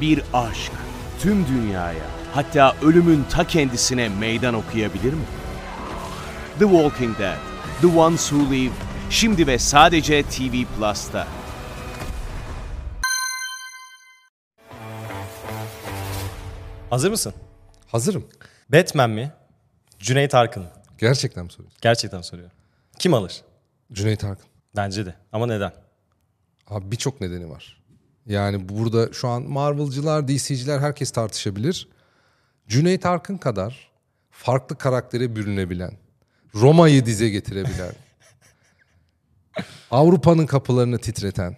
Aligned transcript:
bir 0.00 0.22
aşk 0.32 0.72
tüm 1.20 1.46
dünyaya 1.46 2.04
hatta 2.34 2.76
ölümün 2.82 3.24
ta 3.30 3.46
kendisine 3.46 4.08
meydan 4.08 4.54
okuyabilir 4.54 5.12
mi? 5.12 5.24
The 6.58 6.64
Walking 6.64 7.18
Dead, 7.18 7.38
The 7.80 7.86
Ones 7.86 8.28
Who 8.28 8.52
Live, 8.52 8.72
şimdi 9.10 9.46
ve 9.46 9.58
sadece 9.58 10.22
TV 10.22 10.64
Plus'ta. 10.76 11.26
Hazır 16.90 17.10
mısın? 17.10 17.34
Hazırım. 17.86 18.28
Batman 18.68 19.10
mi? 19.10 19.32
Cüneyt 19.98 20.34
Arkın. 20.34 20.66
Gerçekten 20.98 21.44
mi 21.44 21.52
soruyorsun? 21.52 21.78
Gerçekten 21.82 22.20
soruyorum. 22.20 22.56
Kim 22.98 23.14
alır? 23.14 23.42
Cüneyt 23.92 24.24
Arkın. 24.24 24.46
Bence 24.76 25.06
de. 25.06 25.14
Ama 25.32 25.46
neden? 25.46 25.72
Abi 26.68 26.90
birçok 26.90 27.20
nedeni 27.20 27.50
var. 27.50 27.81
Yani 28.26 28.68
burada 28.68 29.12
şu 29.12 29.28
an 29.28 29.42
Marvel'cılar, 29.42 30.28
DC'ciler 30.28 30.78
herkes 30.78 31.10
tartışabilir. 31.10 31.88
Cüneyt 32.68 33.06
Arkın 33.06 33.36
kadar 33.36 33.90
farklı 34.30 34.78
karaktere 34.78 35.36
bürünebilen, 35.36 35.92
Roma'yı 36.54 37.06
dize 37.06 37.28
getirebilen, 37.28 37.92
Avrupa'nın 39.90 40.46
kapılarını 40.46 40.98
titreten 40.98 41.56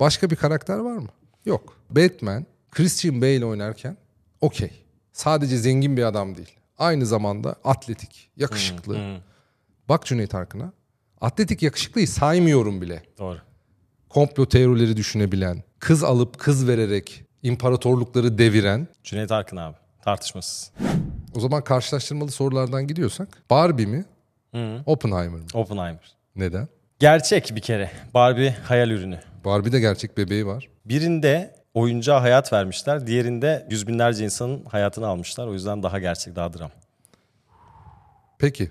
başka 0.00 0.30
bir 0.30 0.36
karakter 0.36 0.78
var 0.78 0.96
mı? 0.96 1.08
Yok. 1.44 1.76
Batman, 1.90 2.46
Christian 2.70 3.22
Bale 3.22 3.44
oynarken 3.44 3.96
okey. 4.40 4.70
Sadece 5.12 5.58
zengin 5.58 5.96
bir 5.96 6.02
adam 6.02 6.36
değil. 6.36 6.52
Aynı 6.78 7.06
zamanda 7.06 7.56
atletik, 7.64 8.30
yakışıklı. 8.36 9.20
Bak 9.88 10.06
Cüneyt 10.06 10.34
Arkın'a. 10.34 10.72
Atletik 11.20 11.62
yakışıklıyı 11.62 12.08
saymıyorum 12.08 12.80
bile. 12.82 13.02
Doğru. 13.18 13.38
Komplo 14.08 14.46
teorileri 14.46 14.96
düşünebilen, 14.96 15.62
kız 15.78 16.04
alıp 16.04 16.38
kız 16.38 16.68
vererek 16.68 17.24
imparatorlukları 17.42 18.38
deviren. 18.38 18.88
Cüneyt 19.04 19.32
Arkın 19.32 19.56
abi. 19.56 19.76
Tartışmasız. 20.04 20.72
O 21.34 21.40
zaman 21.40 21.64
karşılaştırmalı 21.64 22.30
sorulardan 22.30 22.86
gidiyorsak 22.86 23.28
Barbie 23.50 23.86
mi? 23.86 24.04
Oppenheimer 24.86 25.40
mı? 25.40 25.46
Oppenheimer. 25.54 26.16
Neden? 26.36 26.68
Gerçek 26.98 27.52
bir 27.56 27.60
kere. 27.60 27.90
Barbie 28.14 28.50
hayal 28.50 28.90
ürünü. 28.90 29.20
Barbie'de 29.44 29.80
gerçek 29.80 30.16
bebeği 30.18 30.46
var. 30.46 30.68
Birinde 30.84 31.54
oyuncağa 31.74 32.22
hayat 32.22 32.52
vermişler. 32.52 33.06
Diğerinde 33.06 33.66
yüz 33.70 33.86
binlerce 33.88 34.24
insanın 34.24 34.64
hayatını 34.64 35.06
almışlar. 35.06 35.46
O 35.46 35.52
yüzden 35.52 35.82
daha 35.82 35.98
gerçek, 35.98 36.36
daha 36.36 36.52
dram. 36.52 36.70
Peki 38.38 38.70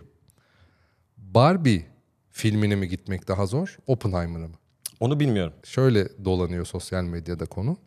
Barbie 1.17 1.85
filmine 2.31 2.75
mi 2.75 2.87
gitmek 2.87 3.27
daha 3.27 3.45
zor, 3.45 3.77
Oppenheimer'a 3.87 4.47
mı? 4.47 4.55
Onu 4.99 5.19
bilmiyorum. 5.19 5.53
Şöyle 5.63 6.25
dolanıyor 6.25 6.65
sosyal 6.65 7.03
medyada 7.03 7.45
konu. 7.45 7.77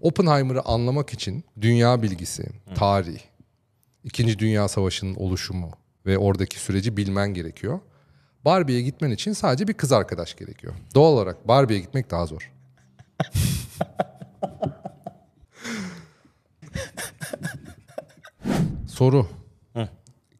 Oppenheimer'ı 0.00 0.62
anlamak 0.62 1.12
için 1.12 1.44
dünya 1.60 2.02
bilgisi, 2.02 2.46
tarih, 2.74 3.20
İkinci 4.04 4.38
Dünya 4.38 4.68
Savaşı'nın 4.68 5.14
oluşumu 5.14 5.70
ve 6.06 6.18
oradaki 6.18 6.60
süreci 6.60 6.96
bilmen 6.96 7.34
gerekiyor. 7.34 7.80
Barbie'ye 8.44 8.82
gitmen 8.82 9.10
için 9.10 9.32
sadece 9.32 9.68
bir 9.68 9.74
kız 9.74 9.92
arkadaş 9.92 10.36
gerekiyor. 10.36 10.74
Doğal 10.94 11.12
olarak 11.12 11.48
Barbie'ye 11.48 11.80
gitmek 11.80 12.10
daha 12.10 12.26
zor. 12.26 12.52
Soru. 18.88 19.26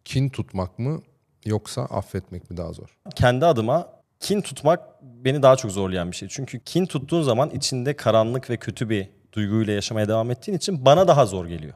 Kin 0.05 0.29
tutmak 0.29 0.79
mı 0.79 1.03
yoksa 1.45 1.83
affetmek 1.83 2.51
mi 2.51 2.57
daha 2.57 2.73
zor? 2.73 2.99
Kendi 3.15 3.47
adıma 3.47 4.00
kin 4.21 4.41
tutmak 4.41 5.03
beni 5.03 5.43
daha 5.43 5.57
çok 5.57 5.71
zorlayan 5.71 6.11
bir 6.11 6.17
şey. 6.17 6.29
Çünkü 6.29 6.61
kin 6.61 6.87
tuttuğun 6.87 7.23
zaman 7.23 7.51
içinde 7.51 7.97
karanlık 7.97 8.51
ve 8.51 8.57
kötü 8.57 8.89
bir 8.89 9.09
duyguyla 9.33 9.73
yaşamaya 9.73 10.09
devam 10.09 10.31
ettiğin 10.31 10.59
için 10.59 10.85
bana 10.85 11.09
daha 11.09 11.27
zor 11.27 11.47
geliyor. 11.47 11.75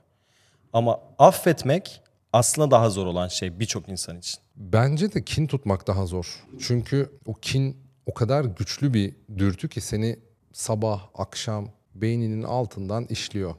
Ama 0.72 1.00
affetmek 1.19 2.03
aslında 2.33 2.70
daha 2.70 2.91
zor 2.91 3.06
olan 3.06 3.28
şey 3.28 3.61
birçok 3.61 3.89
insan 3.89 4.19
için. 4.19 4.41
Bence 4.56 5.12
de 5.12 5.25
kin 5.25 5.47
tutmak 5.47 5.87
daha 5.87 6.06
zor. 6.06 6.44
Çünkü 6.60 7.10
o 7.27 7.34
kin 7.34 7.77
o 8.06 8.15
kadar 8.15 8.44
güçlü 8.44 8.94
bir 8.94 9.15
dürtü 9.38 9.69
ki 9.69 9.81
seni 9.81 10.19
sabah, 10.53 11.03
akşam 11.15 11.69
beyninin 11.94 12.43
altından 12.43 13.05
işliyor. 13.05 13.55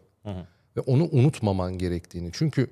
Ve 0.78 0.81
onu 0.81 1.09
unutmaman 1.12 1.78
gerektiğini. 1.78 2.29
Çünkü 2.34 2.72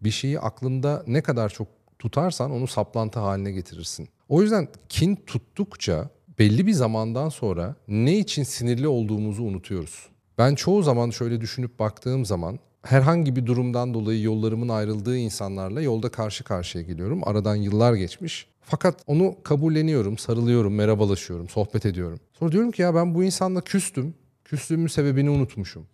bir 0.00 0.10
şeyi 0.10 0.40
aklında 0.40 1.02
ne 1.06 1.22
kadar 1.22 1.48
çok 1.48 1.68
tutarsan 1.98 2.50
onu 2.50 2.66
saplantı 2.66 3.20
haline 3.20 3.52
getirirsin. 3.52 4.08
O 4.28 4.42
yüzden 4.42 4.68
kin 4.88 5.16
tuttukça 5.26 6.08
belli 6.38 6.66
bir 6.66 6.72
zamandan 6.72 7.28
sonra 7.28 7.74
ne 7.88 8.18
için 8.18 8.42
sinirli 8.42 8.88
olduğumuzu 8.88 9.42
unutuyoruz. 9.42 10.08
Ben 10.38 10.54
çoğu 10.54 10.82
zaman 10.82 11.10
şöyle 11.10 11.40
düşünüp 11.40 11.78
baktığım 11.78 12.24
zaman 12.24 12.58
herhangi 12.82 13.36
bir 13.36 13.46
durumdan 13.46 13.94
dolayı 13.94 14.22
yollarımın 14.22 14.68
ayrıldığı 14.68 15.16
insanlarla 15.16 15.82
yolda 15.82 16.08
karşı 16.08 16.44
karşıya 16.44 16.84
geliyorum. 16.84 17.20
Aradan 17.28 17.56
yıllar 17.56 17.94
geçmiş. 17.94 18.46
Fakat 18.60 19.02
onu 19.06 19.36
kabulleniyorum, 19.42 20.18
sarılıyorum, 20.18 20.74
merhabalaşıyorum, 20.74 21.48
sohbet 21.48 21.86
ediyorum. 21.86 22.20
Sonra 22.38 22.52
diyorum 22.52 22.70
ki 22.70 22.82
ya 22.82 22.94
ben 22.94 23.14
bu 23.14 23.24
insanla 23.24 23.60
küstüm. 23.60 24.14
Küstüğümün 24.44 24.86
sebebini 24.86 25.30
unutmuşum. 25.30 25.86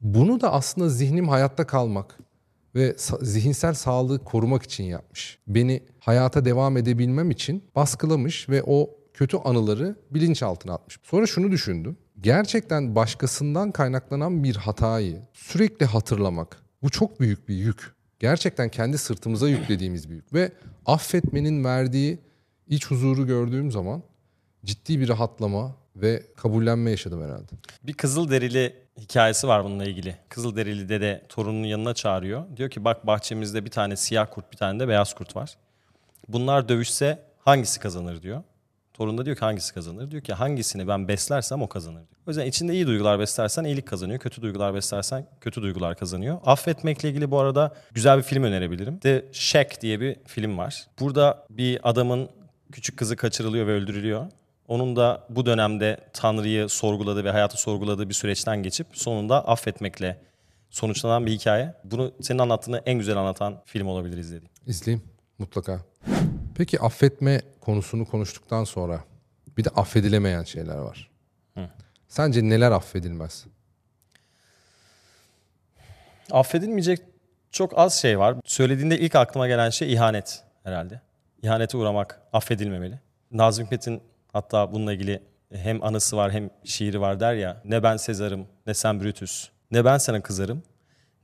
Bunu 0.00 0.40
da 0.40 0.52
aslında 0.52 0.88
zihnim 0.88 1.28
hayatta 1.28 1.66
kalmak 1.66 2.18
ve 2.74 2.96
zihinsel 3.20 3.74
sağlığı 3.74 4.24
korumak 4.24 4.62
için 4.62 4.84
yapmış. 4.84 5.38
Beni 5.46 5.82
hayata 6.00 6.44
devam 6.44 6.76
edebilmem 6.76 7.30
için 7.30 7.64
baskılamış 7.76 8.48
ve 8.48 8.62
o 8.66 8.90
kötü 9.14 9.36
anıları 9.36 9.96
bilinçaltına 10.10 10.74
atmış. 10.74 10.98
Sonra 11.02 11.26
şunu 11.26 11.50
düşündüm. 11.50 11.96
Gerçekten 12.20 12.94
başkasından 12.94 13.72
kaynaklanan 13.72 14.44
bir 14.44 14.56
hatayı 14.56 15.22
sürekli 15.32 15.86
hatırlamak 15.86 16.62
bu 16.82 16.90
çok 16.90 17.20
büyük 17.20 17.48
bir 17.48 17.54
yük. 17.54 17.94
Gerçekten 18.18 18.68
kendi 18.68 18.98
sırtımıza 18.98 19.48
yüklediğimiz 19.48 20.10
bir 20.10 20.14
yük 20.14 20.34
ve 20.34 20.52
affetmenin 20.86 21.64
verdiği 21.64 22.18
iç 22.68 22.86
huzuru 22.86 23.26
gördüğüm 23.26 23.70
zaman 23.70 24.02
ciddi 24.64 25.00
bir 25.00 25.08
rahatlama 25.08 25.76
ve 25.96 26.22
kabullenme 26.36 26.90
yaşadım 26.90 27.24
herhalde. 27.24 27.52
Bir 27.82 27.92
Kızılderili 27.92 28.76
hikayesi 29.00 29.48
var 29.48 29.64
bununla 29.64 29.84
ilgili. 29.84 30.16
Kızılderili 30.28 30.88
dede 30.88 31.22
torununun 31.28 31.66
yanına 31.66 31.94
çağırıyor. 31.94 32.56
Diyor 32.56 32.70
ki 32.70 32.84
bak 32.84 33.06
bahçemizde 33.06 33.64
bir 33.64 33.70
tane 33.70 33.96
siyah 33.96 34.26
kurt 34.30 34.52
bir 34.52 34.56
tane 34.56 34.80
de 34.80 34.88
beyaz 34.88 35.14
kurt 35.14 35.36
var. 35.36 35.56
Bunlar 36.28 36.68
dövüşse 36.68 37.22
hangisi 37.38 37.80
kazanır 37.80 38.22
diyor. 38.22 38.42
Torun 38.94 39.18
da 39.18 39.24
diyor 39.24 39.36
ki 39.36 39.40
hangisi 39.40 39.74
kazanır? 39.74 40.10
Diyor 40.10 40.22
ki 40.22 40.32
hangisini 40.32 40.88
ben 40.88 41.08
beslersem 41.08 41.62
o 41.62 41.68
kazanır 41.68 41.96
diyor. 41.96 42.20
O 42.26 42.30
yüzden 42.30 42.46
içinde 42.46 42.72
iyi 42.72 42.86
duygular 42.86 43.18
beslersen 43.18 43.64
iyilik 43.64 43.86
kazanıyor. 43.86 44.18
Kötü 44.18 44.42
duygular 44.42 44.74
beslersen 44.74 45.26
kötü 45.40 45.62
duygular 45.62 45.96
kazanıyor. 45.96 46.38
Affetmekle 46.44 47.08
ilgili 47.08 47.30
bu 47.30 47.38
arada 47.38 47.74
güzel 47.92 48.18
bir 48.18 48.22
film 48.22 48.42
önerebilirim. 48.42 48.98
The 48.98 49.24
Shack 49.32 49.80
diye 49.80 50.00
bir 50.00 50.16
film 50.26 50.58
var. 50.58 50.86
Burada 51.00 51.46
bir 51.50 51.80
adamın 51.90 52.28
küçük 52.72 52.96
kızı 52.98 53.16
kaçırılıyor 53.16 53.66
ve 53.66 53.72
öldürülüyor. 53.72 54.26
Onun 54.68 54.96
da 54.96 55.26
bu 55.28 55.46
dönemde 55.46 55.96
Tanrı'yı 56.12 56.68
sorguladığı 56.68 57.24
ve 57.24 57.30
hayatı 57.30 57.56
sorguladığı 57.60 58.08
bir 58.08 58.14
süreçten 58.14 58.62
geçip 58.62 58.86
sonunda 58.92 59.48
affetmekle 59.48 60.20
sonuçlanan 60.70 61.26
bir 61.26 61.30
hikaye. 61.30 61.74
Bunu 61.84 62.12
senin 62.20 62.38
anlattığını 62.38 62.82
en 62.86 62.98
güzel 62.98 63.16
anlatan 63.16 63.62
film 63.64 63.86
olabilir 63.86 64.18
izlediğim. 64.18 64.50
İzleyeyim 64.66 65.04
mutlaka. 65.38 65.80
Peki 66.54 66.80
affetme 66.80 67.42
konusunu 67.60 68.06
konuştuktan 68.06 68.64
sonra 68.64 69.04
bir 69.58 69.64
de 69.64 69.68
affedilemeyen 69.68 70.44
şeyler 70.44 70.76
var. 70.76 71.10
Sence 72.08 72.42
neler 72.42 72.70
affedilmez? 72.70 73.46
Affedilmeyecek 76.30 77.00
çok 77.50 77.78
az 77.78 77.94
şey 77.94 78.18
var. 78.18 78.36
Söylediğinde 78.44 78.98
ilk 78.98 79.14
aklıma 79.14 79.48
gelen 79.48 79.70
şey 79.70 79.92
ihanet 79.92 80.44
herhalde. 80.64 81.00
İhanete 81.42 81.76
uğramak 81.76 82.20
affedilmemeli. 82.32 83.00
Nazım 83.30 83.64
Hikmet'in 83.64 84.02
hatta 84.32 84.72
bununla 84.72 84.92
ilgili 84.92 85.22
hem 85.52 85.84
anısı 85.84 86.16
var 86.16 86.32
hem 86.32 86.50
şiiri 86.64 87.00
var 87.00 87.20
der 87.20 87.34
ya. 87.34 87.62
Ne 87.64 87.82
ben 87.82 87.96
Sezar'ım 87.96 88.46
ne 88.66 88.74
sen 88.74 89.00
Brutus. 89.00 89.48
Ne 89.70 89.84
ben 89.84 89.98
sana 89.98 90.20
kızarım 90.22 90.62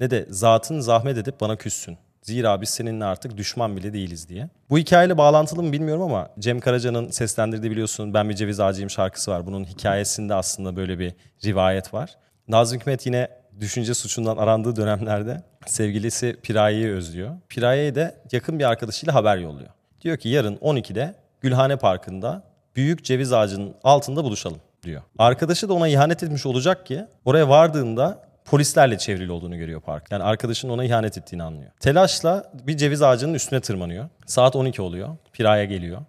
ne 0.00 0.10
de 0.10 0.26
zatın 0.31 0.81
zahmet 0.81 1.19
edip 1.19 1.40
bana 1.40 1.56
küssün. 1.56 1.99
Zira 2.22 2.60
biz 2.60 2.69
seninle 2.69 3.05
artık 3.05 3.37
düşman 3.37 3.76
bile 3.76 3.93
değiliz 3.93 4.28
diye. 4.28 4.49
Bu 4.70 4.78
hikayeyle 4.78 5.19
bağlantılı 5.19 5.62
mı 5.62 5.72
bilmiyorum 5.72 6.02
ama 6.02 6.28
Cem 6.38 6.60
Karaca'nın 6.60 7.10
seslendirdiği 7.10 7.70
biliyorsun 7.70 8.14
Ben 8.14 8.28
Bir 8.28 8.34
Ceviz 8.34 8.60
Ağacıyım 8.60 8.90
şarkısı 8.90 9.31
var. 9.31 9.46
Bunun 9.46 9.64
hikayesinde 9.64 10.34
aslında 10.34 10.76
böyle 10.76 10.99
bir 10.99 11.14
rivayet 11.44 11.94
var. 11.94 12.16
Nazım 12.49 12.78
Hikmet 12.78 13.06
yine 13.06 13.28
düşünce 13.61 13.94
suçundan 13.94 14.37
arandığı 14.37 14.76
dönemlerde 14.76 15.43
sevgilisi 15.66 16.37
Piraye'yi 16.43 16.88
özlüyor. 16.88 17.34
Piraye'ye 17.49 17.94
de 17.94 18.14
yakın 18.32 18.58
bir 18.58 18.64
arkadaşıyla 18.64 19.14
haber 19.14 19.37
yolluyor. 19.37 19.70
Diyor 20.00 20.16
ki 20.16 20.28
yarın 20.28 20.56
12'de 20.56 21.14
Gülhane 21.40 21.76
Parkı'nda 21.76 22.43
büyük 22.76 23.04
ceviz 23.04 23.32
ağacının 23.32 23.74
altında 23.84 24.24
buluşalım 24.24 24.60
diyor. 24.82 25.02
Arkadaşı 25.18 25.68
da 25.68 25.72
ona 25.74 25.88
ihanet 25.88 26.22
etmiş 26.22 26.46
olacak 26.46 26.86
ki 26.86 27.04
oraya 27.24 27.48
vardığında 27.48 28.28
polislerle 28.44 28.98
çevrili 28.98 29.32
olduğunu 29.32 29.56
görüyor 29.58 29.80
park. 29.80 30.10
Yani 30.10 30.22
arkadaşının 30.22 30.72
ona 30.72 30.84
ihanet 30.84 31.18
ettiğini 31.18 31.42
anlıyor. 31.42 31.70
Telaşla 31.80 32.52
bir 32.66 32.76
ceviz 32.76 33.02
ağacının 33.02 33.34
üstüne 33.34 33.60
tırmanıyor. 33.60 34.08
Saat 34.26 34.56
12 34.56 34.82
oluyor. 34.82 35.08
Piraye 35.32 35.66
geliyor. 35.66 36.00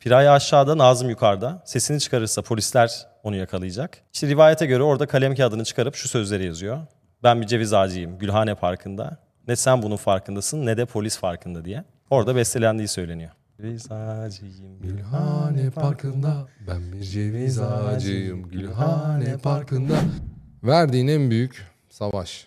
Piraye 0.00 0.30
aşağıda, 0.30 0.78
Nazım 0.78 1.10
yukarıda. 1.10 1.62
Sesini 1.64 2.00
çıkarırsa 2.00 2.42
polisler 2.42 3.06
onu 3.22 3.36
yakalayacak. 3.36 3.98
İşte 4.12 4.26
rivayete 4.26 4.66
göre 4.66 4.82
orada 4.82 5.06
kalem 5.06 5.34
kağıdını 5.34 5.64
çıkarıp 5.64 5.94
şu 5.94 6.08
sözleri 6.08 6.46
yazıyor. 6.46 6.78
Ben 7.22 7.40
bir 7.40 7.46
ceviz 7.46 7.72
ağacıyım 7.72 8.18
Gülhane 8.18 8.54
Parkı'nda. 8.54 9.16
Ne 9.48 9.56
sen 9.56 9.82
bunun 9.82 9.96
farkındasın 9.96 10.66
ne 10.66 10.76
de 10.76 10.84
polis 10.84 11.18
farkında 11.18 11.64
diye. 11.64 11.84
Orada 12.10 12.36
bestelendiği 12.36 12.88
söyleniyor. 12.88 13.30
Ceviz 13.60 13.92
ağacıyım 13.92 14.80
Gülhane 14.82 15.70
Parkı'nda 15.70 16.48
ben 16.66 16.92
bir 16.92 17.02
ceviz 17.02 17.58
ağacıyım 17.58 18.48
Gülhane 18.48 19.38
Parkı'nda. 19.38 20.00
Verdiğin 20.62 21.08
en 21.08 21.30
büyük 21.30 21.66
savaş. 21.90 22.46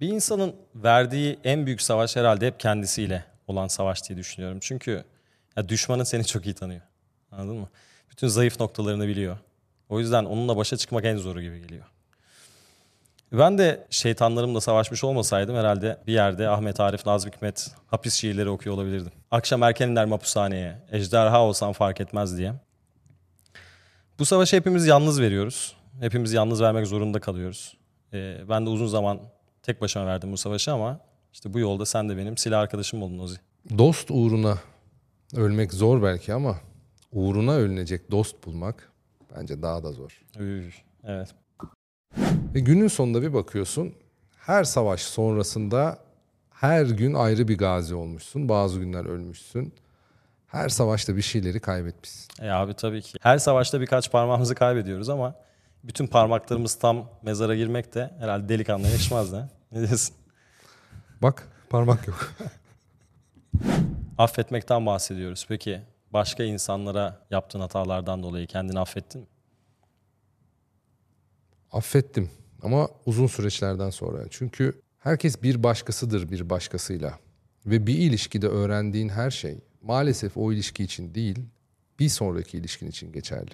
Bir 0.00 0.08
insanın 0.08 0.54
verdiği 0.74 1.38
en 1.44 1.66
büyük 1.66 1.82
savaş 1.82 2.16
herhalde 2.16 2.46
hep 2.46 2.60
kendisiyle 2.60 3.24
olan 3.46 3.68
savaş 3.68 4.08
diye 4.08 4.18
düşünüyorum. 4.18 4.58
Çünkü 4.60 5.04
ya 5.56 5.68
düşmanın 5.68 6.04
seni 6.04 6.24
çok 6.24 6.46
iyi 6.46 6.54
tanıyor. 6.54 6.82
Anladın 7.32 7.56
mı? 7.56 7.68
Bütün 8.10 8.28
zayıf 8.28 8.60
noktalarını 8.60 9.08
biliyor. 9.08 9.38
O 9.88 10.00
yüzden 10.00 10.24
onunla 10.24 10.56
başa 10.56 10.76
çıkmak 10.76 11.04
en 11.04 11.16
zoru 11.16 11.42
gibi 11.42 11.60
geliyor. 11.60 11.84
Ben 13.32 13.58
de 13.58 13.86
şeytanlarımla 13.90 14.60
savaşmış 14.60 15.04
olmasaydım 15.04 15.56
herhalde 15.56 15.98
bir 16.06 16.12
yerde 16.12 16.48
Ahmet 16.48 16.80
Arif, 16.80 17.06
Nazım 17.06 17.30
Hikmet 17.30 17.70
hapis 17.86 18.14
şiirleri 18.14 18.48
okuyor 18.48 18.76
olabilirdim. 18.76 19.12
Akşam 19.30 19.62
erken 19.62 19.88
iner 19.88 20.04
mapushaneye, 20.04 20.78
ejderha 20.90 21.42
olsam 21.42 21.72
fark 21.72 22.00
etmez 22.00 22.38
diye. 22.38 22.52
Bu 24.18 24.24
savaşı 24.24 24.56
hepimiz 24.56 24.86
yalnız 24.86 25.20
veriyoruz. 25.20 25.76
Hepimiz 26.00 26.32
yalnız 26.32 26.62
vermek 26.62 26.86
zorunda 26.86 27.20
kalıyoruz. 27.20 27.76
Ee, 28.12 28.36
ben 28.48 28.66
de 28.66 28.70
uzun 28.70 28.86
zaman 28.86 29.20
tek 29.62 29.80
başıma 29.80 30.06
verdim 30.06 30.32
bu 30.32 30.36
savaşı 30.36 30.72
ama 30.72 31.00
işte 31.32 31.54
bu 31.54 31.58
yolda 31.58 31.86
sen 31.86 32.08
de 32.08 32.16
benim 32.16 32.36
silah 32.36 32.60
arkadaşım 32.60 33.02
oldun 33.02 33.18
Ozi. 33.18 33.36
Dost 33.78 34.10
uğruna 34.10 34.58
ölmek 35.36 35.72
zor 35.72 36.02
belki 36.02 36.34
ama 36.34 36.56
uğruna 37.12 37.52
ölünecek 37.52 38.10
dost 38.10 38.46
bulmak 38.46 38.92
bence 39.36 39.62
daha 39.62 39.84
da 39.84 39.92
zor. 39.92 40.22
Evet. 41.04 41.34
Ve 42.54 42.60
günün 42.60 42.88
sonunda 42.88 43.22
bir 43.22 43.32
bakıyorsun 43.32 43.94
her 44.38 44.64
savaş 44.64 45.02
sonrasında 45.02 45.98
her 46.50 46.86
gün 46.86 47.14
ayrı 47.14 47.48
bir 47.48 47.58
gazi 47.58 47.94
olmuşsun. 47.94 48.48
Bazı 48.48 48.80
günler 48.80 49.04
ölmüşsün. 49.04 49.74
Her 50.46 50.68
savaşta 50.68 51.16
bir 51.16 51.22
şeyleri 51.22 51.60
kaybetmişsin. 51.60 52.44
E 52.44 52.50
abi 52.50 52.74
tabii 52.74 53.02
ki. 53.02 53.18
Her 53.20 53.38
savaşta 53.38 53.80
birkaç 53.80 54.12
parmağımızı 54.12 54.54
kaybediyoruz 54.54 55.08
ama 55.08 55.34
bütün 55.84 56.06
parmaklarımız 56.06 56.74
tam 56.74 57.08
mezara 57.22 57.56
girmek 57.56 57.94
de 57.94 58.10
herhalde 58.18 58.48
delikanlıya 58.48 58.90
yakışmaz 58.90 59.32
da. 59.32 59.48
Ne 59.72 59.78
diyorsun? 59.78 60.16
Bak 61.22 61.48
parmak 61.70 62.08
yok. 62.08 62.32
Affetmekten 64.18 64.86
bahsediyoruz. 64.86 65.46
Peki 65.48 65.80
başka 66.12 66.44
insanlara 66.44 67.26
yaptığın 67.30 67.60
hatalardan 67.60 68.22
dolayı 68.22 68.46
kendini 68.46 68.78
affettin 68.80 69.20
mi? 69.20 69.26
Affettim 71.72 72.30
ama 72.62 72.88
uzun 73.06 73.26
süreçlerden 73.26 73.90
sonra. 73.90 74.24
Çünkü 74.30 74.72
herkes 74.98 75.42
bir 75.42 75.62
başkasıdır 75.62 76.30
bir 76.30 76.50
başkasıyla. 76.50 77.18
Ve 77.66 77.86
bir 77.86 77.98
ilişkide 77.98 78.48
öğrendiğin 78.48 79.08
her 79.08 79.30
şey 79.30 79.58
maalesef 79.82 80.36
o 80.36 80.52
ilişki 80.52 80.84
için 80.84 81.14
değil, 81.14 81.38
bir 81.98 82.08
sonraki 82.08 82.58
ilişkin 82.58 82.86
için 82.86 83.12
geçerli. 83.12 83.50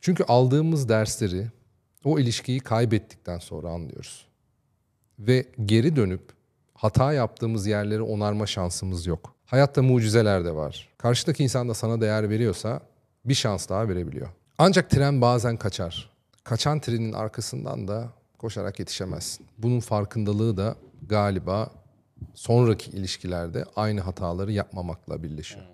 Çünkü 0.00 0.24
aldığımız 0.24 0.88
dersleri 0.88 1.46
o 2.04 2.18
ilişkiyi 2.18 2.60
kaybettikten 2.60 3.38
sonra 3.38 3.68
anlıyoruz. 3.68 4.26
Ve 5.18 5.46
geri 5.64 5.96
dönüp 5.96 6.22
hata 6.74 7.12
yaptığımız 7.12 7.66
yerleri 7.66 8.02
onarma 8.02 8.46
şansımız 8.46 9.06
yok. 9.06 9.34
Hayatta 9.44 9.82
mucizeler 9.82 10.44
de 10.44 10.54
var. 10.54 10.88
Karşıdaki 10.98 11.44
insan 11.44 11.68
da 11.68 11.74
sana 11.74 12.00
değer 12.00 12.30
veriyorsa 12.30 12.80
bir 13.24 13.34
şans 13.34 13.68
daha 13.68 13.88
verebiliyor. 13.88 14.28
Ancak 14.58 14.90
tren 14.90 15.20
bazen 15.20 15.56
kaçar. 15.56 16.10
Kaçan 16.44 16.80
trenin 16.80 17.12
arkasından 17.12 17.88
da 17.88 18.12
koşarak 18.38 18.78
yetişemezsin. 18.78 19.46
Bunun 19.58 19.80
farkındalığı 19.80 20.56
da 20.56 20.76
galiba 21.02 21.70
sonraki 22.34 22.90
ilişkilerde 22.90 23.64
aynı 23.76 24.00
hataları 24.00 24.52
yapmamakla 24.52 25.22
birleşiyor. 25.22 25.64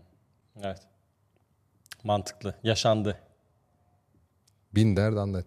Evet. 0.62 0.78
Mantıklı. 2.04 2.54
Yaşandı. 2.62 3.18
Bin 4.74 4.96
dert 4.96 5.16
anlat. 5.16 5.46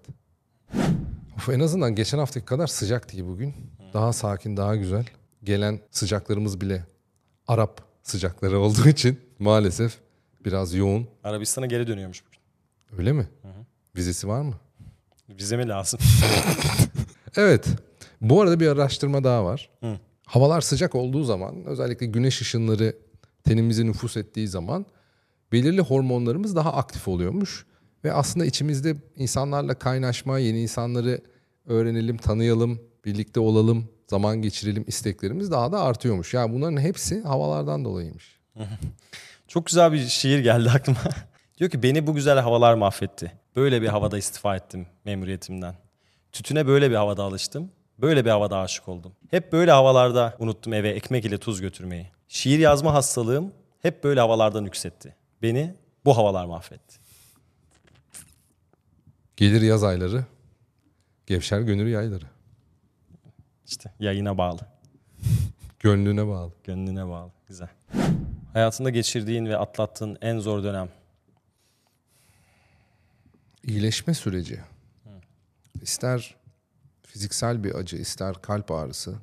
Of, 1.38 1.50
en 1.50 1.60
azından 1.60 1.96
geçen 1.96 2.18
haftaki 2.18 2.46
kadar 2.46 2.68
sıcaktı 2.68 3.16
ki 3.16 3.28
bugün. 3.28 3.54
Daha 3.94 4.14
sakin, 4.14 4.58
daha 4.58 4.76
güzel. 4.76 5.06
Gelen 5.44 5.80
sıcaklarımız 5.92 6.62
bile 6.62 6.86
Arap 7.48 7.82
sıcakları 8.04 8.60
olduğu 8.60 8.90
için 8.90 9.20
maalesef 9.40 9.98
biraz 10.46 10.74
yoğun. 10.74 11.08
Arabistan'a 11.24 11.66
geri 11.66 11.88
dönüyormuş 11.88 12.24
bugün. 12.26 12.40
Öyle 13.00 13.12
mi? 13.12 13.28
Vizesi 13.96 14.28
var 14.28 14.42
mı? 14.42 14.54
Bize 15.38 15.58
mi 15.58 15.68
lazım? 15.68 16.00
Evet. 17.36 17.66
Bu 18.22 18.42
arada 18.42 18.60
bir 18.60 18.68
araştırma 18.68 19.24
daha 19.24 19.46
var. 19.46 19.70
Havalar 20.26 20.62
sıcak 20.62 20.96
olduğu 20.96 21.24
zaman 21.24 21.66
özellikle 21.66 22.06
güneş 22.06 22.42
ışınları 22.42 22.96
tenimize 23.44 23.86
nüfus 23.86 24.18
ettiği 24.18 24.48
zaman 24.48 24.86
belirli 25.52 25.82
hormonlarımız 25.82 26.56
daha 26.56 26.74
aktif 26.74 27.08
oluyormuş. 27.08 27.66
Ve 28.04 28.14
aslında 28.14 28.46
içimizde 28.46 28.96
insanlarla 29.16 29.76
kaynaşma, 29.76 30.40
yeni 30.40 30.62
insanları 30.62 31.22
öğrenelim, 31.66 32.18
tanıyalım, 32.18 32.80
birlikte 33.06 33.40
olalım, 33.40 33.90
zaman 34.08 34.42
geçirelim 34.42 34.84
isteklerimiz 34.88 35.52
daha 35.52 35.72
da 35.72 35.82
artıyormuş. 35.82 36.34
Yani 36.34 36.54
bunların 36.54 36.78
hepsi 36.82 37.22
havalardan 37.22 37.86
dolayıymış. 37.86 38.40
Çok 39.48 39.66
güzel 39.66 39.92
bir 39.94 40.08
şiir 40.08 40.40
geldi 40.40 40.70
aklıma. 40.70 41.00
Diyor 41.58 41.70
ki 41.70 41.84
beni 41.84 42.08
bu 42.08 42.14
güzel 42.16 42.40
havalar 42.40 42.74
mahvetti. 42.74 43.32
Böyle 43.56 43.82
bir 43.82 43.88
havada 43.88 44.18
istifa 44.18 44.56
ettim 44.56 44.88
memuriyetimden. 45.06 45.76
Tütüne 46.32 46.68
böyle 46.68 46.90
bir 46.90 46.96
havada 46.96 47.24
alıştım. 47.24 47.72
Böyle 47.98 48.26
bir 48.26 48.30
havada 48.30 48.60
aşık 48.60 48.88
oldum. 48.88 49.12
Hep 49.32 49.52
böyle 49.52 49.72
havalarda 49.72 50.36
unuttum 50.40 50.74
eve 50.74 50.90
ekmek 50.90 51.26
ile 51.26 51.38
tuz 51.38 51.62
götürmeyi. 51.62 52.08
Şiir 52.28 52.60
yazma 52.60 52.94
hastalığım 52.94 53.54
hep 53.82 54.04
böyle 54.04 54.20
havalardan 54.20 54.64
yükseltti. 54.64 55.16
Beni 55.42 55.76
bu 56.06 56.18
havalar 56.18 56.46
mahvetti. 56.46 57.00
Gelir 59.38 59.62
yaz 59.62 59.84
ayları, 59.84 60.26
gevşer 61.28 61.62
gönül 61.62 61.92
yayları. 61.92 62.26
İşte 63.66 63.92
yayına 64.00 64.38
bağlı. 64.38 64.60
Gönlüne 65.80 66.28
bağlı. 66.28 66.52
Gönlüne 66.64 67.08
bağlı. 67.08 67.32
Güzel. 67.48 67.70
Hayatında 68.54 68.90
geçirdiğin 68.90 69.46
ve 69.46 69.58
atlattığın 69.58 70.18
en 70.22 70.40
zor 70.40 70.64
dönem. 70.64 70.90
İyileşme 73.70 74.14
süreci. 74.14 74.60
İster 75.82 76.36
fiziksel 77.02 77.64
bir 77.64 77.76
acı, 77.76 77.98
ister 77.98 78.36
kalp 78.42 78.72
ağrısı. 78.72 79.16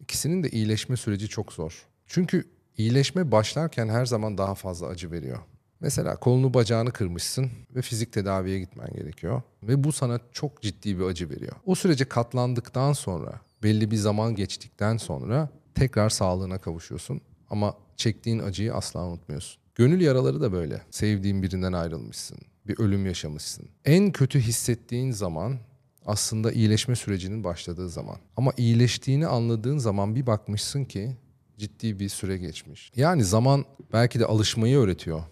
İkisinin 0.00 0.42
de 0.42 0.50
iyileşme 0.50 0.96
süreci 0.96 1.28
çok 1.28 1.52
zor. 1.52 1.86
Çünkü 2.06 2.44
iyileşme 2.76 3.32
başlarken 3.32 3.88
her 3.88 4.06
zaman 4.06 4.38
daha 4.38 4.54
fazla 4.54 4.86
acı 4.86 5.10
veriyor. 5.10 5.38
Mesela 5.80 6.16
kolunu 6.16 6.54
bacağını 6.54 6.92
kırmışsın 6.92 7.50
ve 7.74 7.82
fizik 7.82 8.12
tedaviye 8.12 8.60
gitmen 8.60 8.92
gerekiyor. 8.92 9.42
Ve 9.62 9.84
bu 9.84 9.92
sana 9.92 10.20
çok 10.32 10.62
ciddi 10.62 10.98
bir 10.98 11.04
acı 11.04 11.30
veriyor. 11.30 11.52
O 11.66 11.74
sürece 11.74 12.04
katlandıktan 12.04 12.92
sonra, 12.92 13.40
belli 13.62 13.90
bir 13.90 13.96
zaman 13.96 14.34
geçtikten 14.34 14.96
sonra 14.96 15.48
tekrar 15.74 16.10
sağlığına 16.10 16.58
kavuşuyorsun. 16.58 17.20
Ama 17.50 17.74
çektiğin 17.96 18.38
acıyı 18.38 18.74
asla 18.74 19.06
unutmuyorsun. 19.06 19.62
Gönül 19.74 20.00
yaraları 20.00 20.40
da 20.40 20.52
böyle. 20.52 20.82
Sevdiğin 20.90 21.42
birinden 21.42 21.72
ayrılmışsın. 21.72 22.38
Bir 22.70 22.78
ölüm 22.78 23.06
yaşamışsın. 23.06 23.68
En 23.84 24.12
kötü 24.12 24.40
hissettiğin 24.40 25.10
zaman 25.10 25.58
aslında 26.06 26.52
iyileşme 26.52 26.96
sürecinin 26.96 27.44
başladığı 27.44 27.88
zaman. 27.88 28.16
Ama 28.36 28.52
iyileştiğini 28.56 29.26
anladığın 29.26 29.78
zaman 29.78 30.14
bir 30.14 30.26
bakmışsın 30.26 30.84
ki 30.84 31.16
ciddi 31.58 32.00
bir 32.00 32.08
süre 32.08 32.38
geçmiş. 32.38 32.92
Yani 32.96 33.24
zaman 33.24 33.64
belki 33.92 34.20
de 34.20 34.26
alışmayı 34.26 34.78
öğretiyor. 34.78 35.22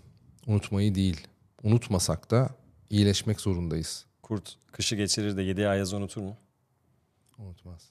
Unutmayı 0.47 0.95
değil. 0.95 1.27
Unutmasak 1.63 2.31
da 2.31 2.51
iyileşmek 2.91 3.41
zorundayız. 3.41 4.05
Kurt 4.23 4.57
kışı 4.73 4.97
geçirir 4.97 5.37
de 5.37 5.43
yedi 5.43 5.69
ayazı 5.69 5.97
unutur 5.97 6.23
mu? 6.23 6.37
Unutmaz. 7.39 7.91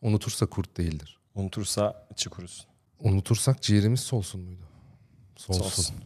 Unutursa 0.00 0.46
kurt 0.46 0.76
değildir. 0.76 1.18
Unutursa 1.34 2.06
içi 2.12 2.30
kurusun. 2.30 2.66
Unutursak 3.00 3.62
ciğerimiz 3.62 4.00
solsun 4.00 4.40
muydu? 4.40 4.62
Solsun. 5.36 5.62
Solsun. 5.62 5.96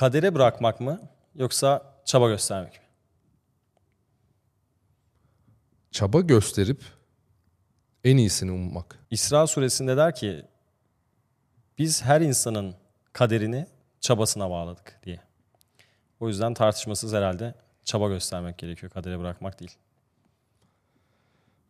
Kadere 0.00 0.34
bırakmak 0.34 0.80
mı 0.80 1.00
yoksa 1.34 1.94
çaba 2.04 2.28
göstermek 2.28 2.72
mi? 2.72 2.84
Çaba 5.90 6.20
gösterip 6.20 6.82
en 8.04 8.16
iyisini 8.16 8.52
ummak. 8.52 8.98
İsra 9.10 9.46
suresinde 9.46 9.96
der 9.96 10.14
ki 10.14 10.44
biz 11.78 12.02
her 12.02 12.20
insanın 12.20 12.74
kaderini 13.12 13.66
çabasına 14.00 14.50
bağladık 14.50 15.00
diye. 15.02 15.20
O 16.20 16.28
yüzden 16.28 16.54
tartışmasız 16.54 17.12
herhalde 17.12 17.54
çaba 17.84 18.08
göstermek 18.08 18.58
gerekiyor. 18.58 18.92
Kadere 18.92 19.18
bırakmak 19.18 19.60
değil. 19.60 19.76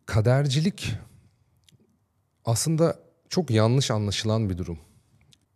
Kadercilik 0.06 0.94
aslında 2.44 2.98
çok 3.28 3.50
yanlış 3.50 3.90
anlaşılan 3.90 4.50
bir 4.50 4.58
durum. 4.58 4.78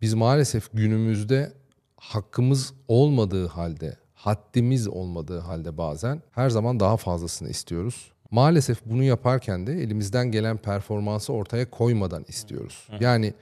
Biz 0.01 0.13
maalesef 0.13 0.69
günümüzde 0.73 1.64
hakkımız 2.09 2.73
olmadığı 2.87 3.47
halde, 3.47 3.97
haddimiz 4.13 4.87
olmadığı 4.87 5.39
halde 5.39 5.77
bazen 5.77 6.21
her 6.31 6.49
zaman 6.49 6.79
daha 6.79 6.97
fazlasını 6.97 7.49
istiyoruz. 7.49 8.11
Maalesef 8.31 8.85
bunu 8.85 9.03
yaparken 9.03 9.67
de 9.67 9.73
elimizden 9.73 10.31
gelen 10.31 10.57
performansı 10.57 11.33
ortaya 11.33 11.69
koymadan 11.69 12.25
istiyoruz. 12.27 12.87
Yani 12.99 13.33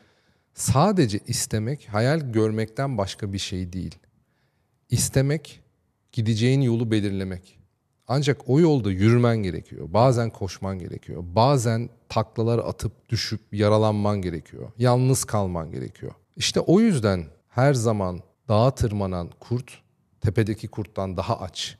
sadece 0.53 1.19
istemek 1.27 1.87
hayal 1.91 2.19
görmekten 2.19 2.97
başka 2.97 3.33
bir 3.33 3.37
şey 3.37 3.73
değil. 3.73 3.95
İstemek 4.89 5.61
gideceğin 6.11 6.61
yolu 6.61 6.91
belirlemek. 6.91 7.59
Ancak 8.07 8.49
o 8.49 8.59
yolda 8.59 8.91
yürümen 8.91 9.37
gerekiyor. 9.37 9.87
Bazen 9.93 10.29
koşman 10.29 10.79
gerekiyor. 10.79 11.23
Bazen 11.25 11.89
taklalar 12.09 12.59
atıp 12.59 13.09
düşüp 13.09 13.41
yaralanman 13.51 14.21
gerekiyor. 14.21 14.71
Yalnız 14.77 15.25
kalman 15.25 15.71
gerekiyor. 15.71 16.11
İşte 16.35 16.59
o 16.59 16.79
yüzden 16.79 17.25
her 17.49 17.73
zaman 17.73 18.19
dağa 18.47 18.71
tırmanan 18.71 19.29
kurt 19.39 19.71
tepedeki 20.21 20.67
kurttan 20.67 21.17
daha 21.17 21.39
aç. 21.39 21.77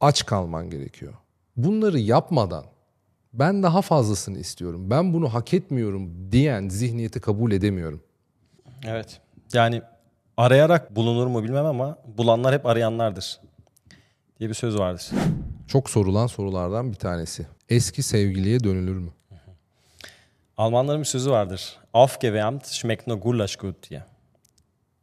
Aç 0.00 0.26
kalman 0.26 0.70
gerekiyor. 0.70 1.14
Bunları 1.56 1.98
yapmadan 1.98 2.64
ben 3.32 3.62
daha 3.62 3.82
fazlasını 3.82 4.38
istiyorum. 4.38 4.90
Ben 4.90 5.12
bunu 5.12 5.34
hak 5.34 5.54
etmiyorum 5.54 6.32
diyen 6.32 6.68
zihniyeti 6.68 7.20
kabul 7.20 7.52
edemiyorum. 7.52 8.02
Evet. 8.84 9.20
Yani 9.52 9.82
arayarak 10.36 10.96
bulunur 10.96 11.26
mu 11.26 11.42
bilmem 11.42 11.66
ama 11.66 11.98
bulanlar 12.18 12.54
hep 12.54 12.66
arayanlardır 12.66 13.40
diye 14.40 14.48
bir 14.48 14.54
söz 14.54 14.78
vardır. 14.78 15.10
Çok 15.66 15.90
sorulan 15.90 16.26
sorulardan 16.26 16.90
bir 16.90 16.96
tanesi. 16.96 17.46
Eski 17.68 18.02
sevgiliye 18.02 18.64
dönülür 18.64 18.96
mü? 18.96 19.10
Almanların 20.56 21.00
bir 21.00 21.04
sözü 21.04 21.30
vardır. 21.30 21.78
Aufgewärmt 21.94 22.66
schmeckt 22.66 23.06
nur 23.06 23.16
Gulasch 23.16 23.60
gut 23.60 23.90
diye. 23.90 24.04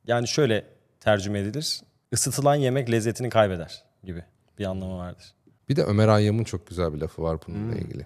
Yani 0.08 0.28
şöyle 0.28 0.66
tercüme 1.08 1.40
edilir. 1.40 1.82
Isıtılan 2.12 2.56
yemek 2.56 2.92
lezzetini 2.92 3.30
kaybeder 3.30 3.84
gibi 4.04 4.24
bir 4.60 4.66
anlamı 4.66 4.98
vardır. 4.98 5.34
Bir 5.70 5.76
de 5.76 5.84
Ömer 5.84 6.08
Hayyam'ın 6.08 6.44
çok 6.44 6.68
güzel 6.68 6.94
bir 6.94 6.98
lafı 6.98 7.22
var 7.22 7.38
bununla 7.48 7.76
ilgili. 7.76 8.06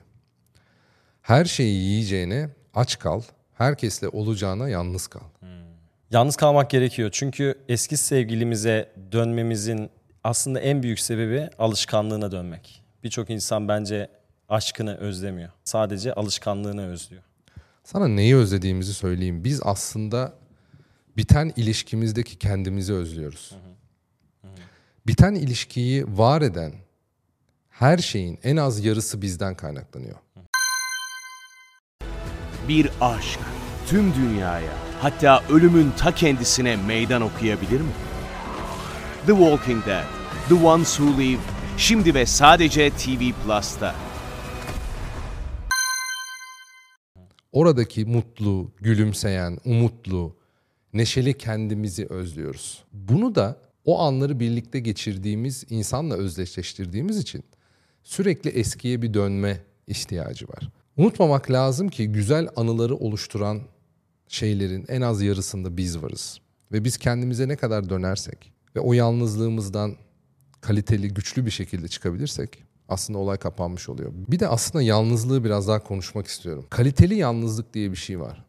Her 1.22 1.46
şeyi 1.46 1.76
yiyeceğine 1.76 2.50
aç 2.74 3.00
kal, 3.00 3.22
herkesle 3.54 4.08
olacağına 4.08 4.70
yalnız 4.70 5.08
kal. 5.08 5.22
Yalnız 6.12 6.36
kalmak 6.36 6.70
gerekiyor. 6.70 7.10
Çünkü 7.14 7.56
eski 7.70 7.98
sevgilimize 7.98 8.92
dönmemizin 9.12 9.90
aslında 10.24 10.60
en 10.60 10.84
büyük 10.84 11.00
sebebi 11.00 11.50
alışkanlığına 11.60 12.32
dönmek. 12.32 12.84
Birçok 13.04 13.30
insan 13.30 13.68
bence 13.68 14.10
aşkını 14.50 14.98
özlemiyor. 14.98 15.50
Sadece 15.64 16.14
alışkanlığını 16.14 16.88
özlüyor. 16.88 17.24
Sana 17.84 18.08
neyi 18.08 18.36
özlediğimizi 18.36 18.94
söyleyeyim. 18.94 19.44
Biz 19.44 19.62
aslında 19.64 20.34
biten 21.18 21.54
ilişkimizdeki 21.56 22.40
kendimizi 22.40 22.94
özlüyoruz. 22.94 23.56
Biten 25.08 25.36
ilişkiyi 25.36 26.18
var 26.18 26.42
eden 26.42 26.74
her 27.70 27.98
şeyin 27.98 28.40
en 28.44 28.58
az 28.58 28.86
yarısı 28.86 29.22
bizden 29.22 29.56
kaynaklanıyor. 29.56 30.16
Bir 32.68 32.90
aşk 33.02 33.40
tüm 33.88 34.14
dünyaya 34.16 34.74
hatta 35.02 35.44
ölümün 35.50 35.92
ta 35.98 36.16
kendisine 36.16 36.76
meydan 36.76 37.22
okuyabilir 37.22 37.82
mi? 37.82 37.92
The 39.26 39.32
Walking 39.32 39.86
Dead, 39.86 40.06
The 40.50 40.54
Ones 40.54 40.98
Who 40.98 41.22
Live, 41.22 41.42
şimdi 41.78 42.14
ve 42.14 42.26
sadece 42.26 42.90
TV 42.90 43.32
Plus'ta. 43.44 43.96
Oradaki 47.52 48.06
mutlu, 48.06 48.72
gülümseyen, 48.82 49.58
umutlu, 49.66 50.41
neşeli 50.94 51.34
kendimizi 51.34 52.06
özlüyoruz. 52.06 52.84
Bunu 52.94 53.36
da 53.36 53.58
o 53.86 54.00
anları 54.00 54.40
birlikte 54.40 54.80
geçirdiğimiz 54.80 55.66
insanla 55.70 56.16
özdeşleştirdiğimiz 56.16 57.18
için 57.18 57.44
sürekli 58.04 58.50
eskiye 58.50 59.02
bir 59.02 59.14
dönme 59.14 59.58
ihtiyacı 59.88 60.48
var. 60.48 60.70
Unutmamak 60.98 61.52
lazım 61.52 61.90
ki 61.90 62.08
güzel 62.12 62.48
anıları 62.56 62.96
oluşturan 62.96 63.62
şeylerin 64.28 64.86
en 64.88 65.02
az 65.02 65.22
yarısında 65.22 65.78
biz 65.78 66.04
varız. 66.04 66.40
Ve 66.72 66.84
biz 66.84 66.98
kendimize 66.98 67.48
ne 67.48 67.56
kadar 67.56 67.90
dönersek 67.90 68.54
ve 68.76 68.80
o 68.80 68.94
yalnızlığımızdan 68.94 69.96
kaliteli, 70.62 71.14
güçlü 71.14 71.46
bir 71.46 71.52
şekilde 71.52 71.88
çıkabilirsek 71.88 72.64
aslında 72.88 73.20
olay 73.20 73.38
kapanmış 73.38 73.90
oluyor. 73.90 74.12
Bir 74.28 74.40
de 74.40 74.48
aslında 74.48 74.84
yalnızlığı 74.84 75.44
biraz 75.44 75.68
daha 75.68 75.84
konuşmak 75.84 76.28
istiyorum. 76.28 76.66
Kaliteli 76.70 77.16
yalnızlık 77.16 77.74
diye 77.74 77.92
bir 77.92 77.96
şey 77.96 78.20
var. 78.20 78.46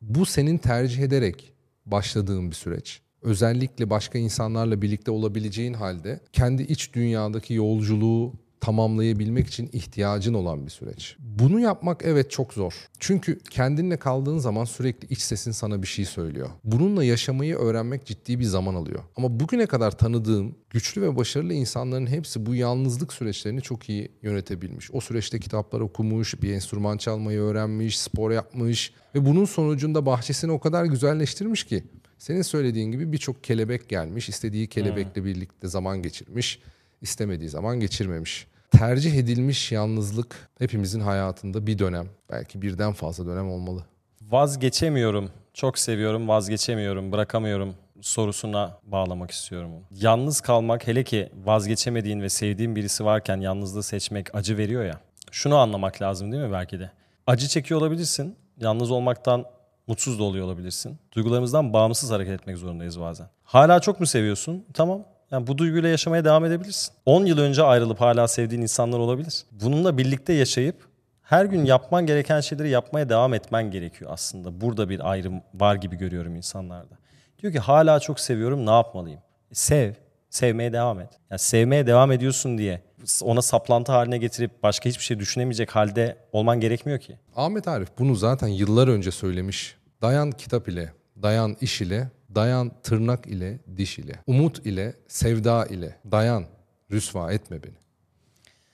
Bu 0.00 0.26
senin 0.26 0.58
tercih 0.58 1.02
ederek 1.02 1.52
başladığın 1.86 2.50
bir 2.50 2.56
süreç. 2.56 3.00
Özellikle 3.22 3.90
başka 3.90 4.18
insanlarla 4.18 4.82
birlikte 4.82 5.10
olabileceğin 5.10 5.74
halde 5.74 6.20
kendi 6.32 6.62
iç 6.62 6.94
dünyadaki 6.94 7.54
yolculuğu 7.54 8.32
tamamlayabilmek 8.66 9.46
için 9.46 9.70
ihtiyacın 9.72 10.34
olan 10.34 10.66
bir 10.66 10.70
süreç. 10.70 11.16
Bunu 11.18 11.60
yapmak 11.60 12.02
evet 12.04 12.30
çok 12.30 12.52
zor. 12.52 12.74
Çünkü 12.98 13.38
kendinle 13.50 13.96
kaldığın 13.96 14.38
zaman 14.38 14.64
sürekli 14.64 15.08
iç 15.08 15.20
sesin 15.20 15.50
sana 15.50 15.82
bir 15.82 15.86
şey 15.86 16.04
söylüyor. 16.04 16.48
Bununla 16.64 17.04
yaşamayı 17.04 17.56
öğrenmek 17.56 18.06
ciddi 18.06 18.38
bir 18.38 18.44
zaman 18.44 18.74
alıyor. 18.74 19.02
Ama 19.16 19.40
bugüne 19.40 19.66
kadar 19.66 19.90
tanıdığım 19.90 20.54
güçlü 20.70 21.02
ve 21.02 21.16
başarılı 21.16 21.52
insanların 21.52 22.06
hepsi 22.06 22.46
bu 22.46 22.54
yalnızlık 22.54 23.12
süreçlerini 23.12 23.62
çok 23.62 23.88
iyi 23.88 24.12
yönetebilmiş. 24.22 24.90
O 24.92 25.00
süreçte 25.00 25.40
kitaplar 25.40 25.80
okumuş, 25.80 26.42
bir 26.42 26.52
enstrüman 26.52 26.96
çalmayı 26.96 27.40
öğrenmiş, 27.40 28.00
spor 28.00 28.30
yapmış 28.30 28.92
ve 29.14 29.26
bunun 29.26 29.44
sonucunda 29.44 30.06
bahçesini 30.06 30.52
o 30.52 30.60
kadar 30.60 30.84
güzelleştirmiş 30.84 31.64
ki 31.64 31.84
senin 32.18 32.42
söylediğin 32.42 32.92
gibi 32.92 33.12
birçok 33.12 33.44
kelebek 33.44 33.88
gelmiş, 33.88 34.28
istediği 34.28 34.66
kelebekle 34.66 35.24
birlikte 35.24 35.68
zaman 35.68 36.02
geçirmiş, 36.02 36.60
istemediği 37.02 37.48
zaman 37.48 37.80
geçirmemiş. 37.80 38.46
Tercih 38.70 39.14
edilmiş 39.14 39.72
yalnızlık 39.72 40.48
hepimizin 40.58 41.00
hayatında 41.00 41.66
bir 41.66 41.78
dönem, 41.78 42.06
belki 42.30 42.62
birden 42.62 42.92
fazla 42.92 43.26
dönem 43.26 43.50
olmalı. 43.50 43.84
Vazgeçemiyorum, 44.22 45.30
çok 45.54 45.78
seviyorum, 45.78 46.28
vazgeçemiyorum, 46.28 47.12
bırakamıyorum 47.12 47.74
sorusuna 48.00 48.78
bağlamak 48.86 49.30
istiyorum. 49.30 49.70
Yalnız 49.90 50.40
kalmak 50.40 50.86
hele 50.86 51.04
ki 51.04 51.30
vazgeçemediğin 51.44 52.20
ve 52.20 52.28
sevdiğin 52.28 52.76
birisi 52.76 53.04
varken 53.04 53.40
yalnızlığı 53.40 53.82
seçmek 53.82 54.34
acı 54.34 54.58
veriyor 54.58 54.84
ya. 54.84 55.00
Şunu 55.30 55.56
anlamak 55.56 56.02
lazım 56.02 56.32
değil 56.32 56.42
mi 56.42 56.52
belki 56.52 56.80
de? 56.80 56.90
Acı 57.26 57.48
çekiyor 57.48 57.80
olabilirsin. 57.80 58.36
Yalnız 58.60 58.90
olmaktan 58.90 59.44
mutsuz 59.86 60.18
da 60.18 60.22
oluyor 60.22 60.46
olabilirsin. 60.46 60.98
Duygularımızdan 61.12 61.72
bağımsız 61.72 62.10
hareket 62.10 62.40
etmek 62.40 62.56
zorundayız 62.56 63.00
bazen. 63.00 63.26
Hala 63.44 63.80
çok 63.80 64.00
mu 64.00 64.06
seviyorsun? 64.06 64.64
Tamam. 64.74 65.04
Yani 65.30 65.46
bu 65.46 65.58
duyguyla 65.58 65.88
yaşamaya 65.88 66.24
devam 66.24 66.44
edebilirsin. 66.44 66.94
10 67.06 67.24
yıl 67.24 67.38
önce 67.38 67.62
ayrılıp 67.62 68.00
hala 68.00 68.28
sevdiğin 68.28 68.62
insanlar 68.62 68.98
olabilir. 68.98 69.44
Bununla 69.50 69.98
birlikte 69.98 70.32
yaşayıp 70.32 70.76
her 71.22 71.44
gün 71.44 71.64
yapman 71.64 72.06
gereken 72.06 72.40
şeyleri 72.40 72.68
yapmaya 72.70 73.08
devam 73.08 73.34
etmen 73.34 73.70
gerekiyor 73.70 74.10
aslında. 74.14 74.60
Burada 74.60 74.88
bir 74.88 75.10
ayrım 75.10 75.42
var 75.54 75.74
gibi 75.74 75.96
görüyorum 75.96 76.36
insanlarda. 76.36 76.98
Diyor 77.42 77.52
ki 77.52 77.58
hala 77.58 78.00
çok 78.00 78.20
seviyorum 78.20 78.66
ne 78.66 78.70
yapmalıyım? 78.70 79.20
E, 79.50 79.54
sev, 79.54 79.92
sevmeye 80.30 80.72
devam 80.72 81.00
et. 81.00 81.10
Yani 81.30 81.38
sevmeye 81.38 81.86
devam 81.86 82.12
ediyorsun 82.12 82.58
diye 82.58 82.82
ona 83.22 83.42
saplantı 83.42 83.92
haline 83.92 84.18
getirip 84.18 84.62
başka 84.62 84.88
hiçbir 84.88 85.04
şey 85.04 85.18
düşünemeyecek 85.18 85.76
halde 85.76 86.16
olman 86.32 86.60
gerekmiyor 86.60 86.98
ki. 86.98 87.18
Ahmet 87.36 87.68
Arif 87.68 87.88
bunu 87.98 88.14
zaten 88.14 88.48
yıllar 88.48 88.88
önce 88.88 89.10
söylemiş. 89.10 89.76
Dayan 90.02 90.30
kitap 90.30 90.68
ile, 90.68 90.92
dayan 91.22 91.56
iş 91.60 91.80
ile, 91.80 92.08
dayan 92.36 92.72
tırnak 92.82 93.26
ile, 93.26 93.58
diş 93.76 93.98
ile, 93.98 94.12
umut 94.26 94.66
ile, 94.66 94.94
sevda 95.08 95.66
ile, 95.66 95.96
dayan, 96.10 96.46
rüsva 96.90 97.32
etme 97.32 97.62
beni. 97.62 97.74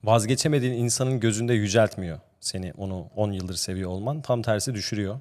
Vazgeçemediğin 0.04 0.72
insanın 0.72 1.20
gözünde 1.20 1.54
yüceltmiyor 1.54 2.20
seni 2.40 2.72
onu 2.76 3.10
10 3.16 3.32
yıldır 3.32 3.54
seviyor 3.54 3.90
olman. 3.90 4.22
Tam 4.22 4.42
tersi 4.42 4.74
düşürüyor. 4.74 5.20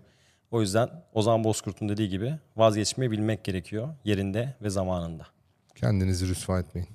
O 0.51 0.61
yüzden 0.61 0.89
Ozan 1.13 1.43
Bozkurt'un 1.43 1.89
dediği 1.89 2.09
gibi 2.09 2.33
vazgeçmeyi 2.57 3.11
bilmek 3.11 3.43
gerekiyor 3.43 3.89
yerinde 4.03 4.53
ve 4.61 4.69
zamanında. 4.69 5.27
Kendinizi 5.75 6.27
rüsva 6.27 6.59
etmeyin. 6.59 6.89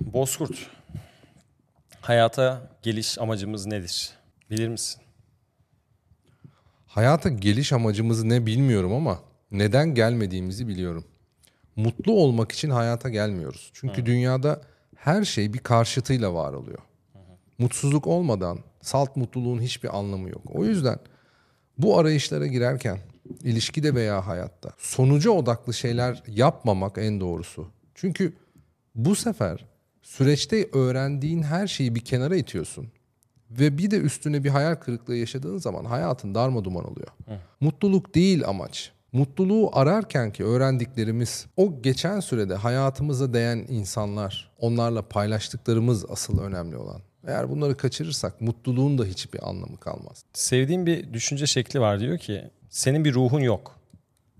Bozkurt, 0.00 0.70
hayata 2.00 2.70
geliş 2.82 3.18
amacımız 3.18 3.66
nedir? 3.66 4.10
Bilir 4.50 4.68
misin? 4.68 5.02
Hayata 6.86 7.28
geliş 7.28 7.72
amacımız 7.72 8.24
ne 8.24 8.46
bilmiyorum 8.46 8.92
ama 8.92 9.18
neden 9.58 9.94
gelmediğimizi 9.94 10.68
biliyorum. 10.68 11.04
Mutlu 11.76 12.12
olmak 12.12 12.52
için 12.52 12.70
hayata 12.70 13.08
gelmiyoruz. 13.08 13.70
Çünkü 13.74 14.06
dünyada 14.06 14.60
her 14.96 15.24
şey 15.24 15.52
bir 15.52 15.58
karşıtıyla 15.58 16.34
var 16.34 16.52
oluyor. 16.52 16.78
Mutsuzluk 17.58 18.06
olmadan 18.06 18.58
salt 18.80 19.16
mutluluğun 19.16 19.60
hiçbir 19.60 19.98
anlamı 19.98 20.28
yok. 20.30 20.42
O 20.54 20.64
yüzden 20.64 20.98
bu 21.78 21.98
arayışlara 21.98 22.46
girerken 22.46 22.98
ilişkide 23.42 23.94
veya 23.94 24.26
hayatta 24.26 24.70
sonuca 24.78 25.30
odaklı 25.30 25.74
şeyler 25.74 26.22
yapmamak 26.26 26.98
en 26.98 27.20
doğrusu. 27.20 27.68
Çünkü 27.94 28.32
bu 28.94 29.14
sefer 29.14 29.64
süreçte 30.02 30.68
öğrendiğin 30.72 31.42
her 31.42 31.66
şeyi 31.66 31.94
bir 31.94 32.00
kenara 32.00 32.36
itiyorsun. 32.36 32.88
Ve 33.50 33.78
bir 33.78 33.90
de 33.90 33.96
üstüne 33.96 34.44
bir 34.44 34.50
hayal 34.50 34.74
kırıklığı 34.74 35.16
yaşadığın 35.16 35.58
zaman 35.58 35.84
hayatın 35.84 36.34
darma 36.34 36.64
duman 36.64 36.84
oluyor. 36.84 37.08
Mutluluk 37.60 38.14
değil 38.14 38.48
amaç. 38.48 38.92
Mutluluğu 39.14 39.70
ararken 39.72 40.32
ki 40.32 40.44
öğrendiklerimiz 40.44 41.46
o 41.56 41.82
geçen 41.82 42.20
sürede 42.20 42.54
hayatımıza 42.54 43.32
değen 43.32 43.64
insanlar, 43.68 44.50
onlarla 44.58 45.02
paylaştıklarımız 45.02 46.10
asıl 46.10 46.38
önemli 46.38 46.76
olan. 46.76 47.00
Eğer 47.26 47.50
bunları 47.50 47.76
kaçırırsak 47.76 48.40
mutluluğun 48.40 48.98
da 48.98 49.04
hiçbir 49.04 49.48
anlamı 49.48 49.76
kalmaz. 49.76 50.24
Sevdiğim 50.32 50.86
bir 50.86 51.12
düşünce 51.12 51.46
şekli 51.46 51.80
var 51.80 52.00
diyor 52.00 52.18
ki 52.18 52.50
senin 52.68 53.04
bir 53.04 53.14
ruhun 53.14 53.40
yok. 53.40 53.76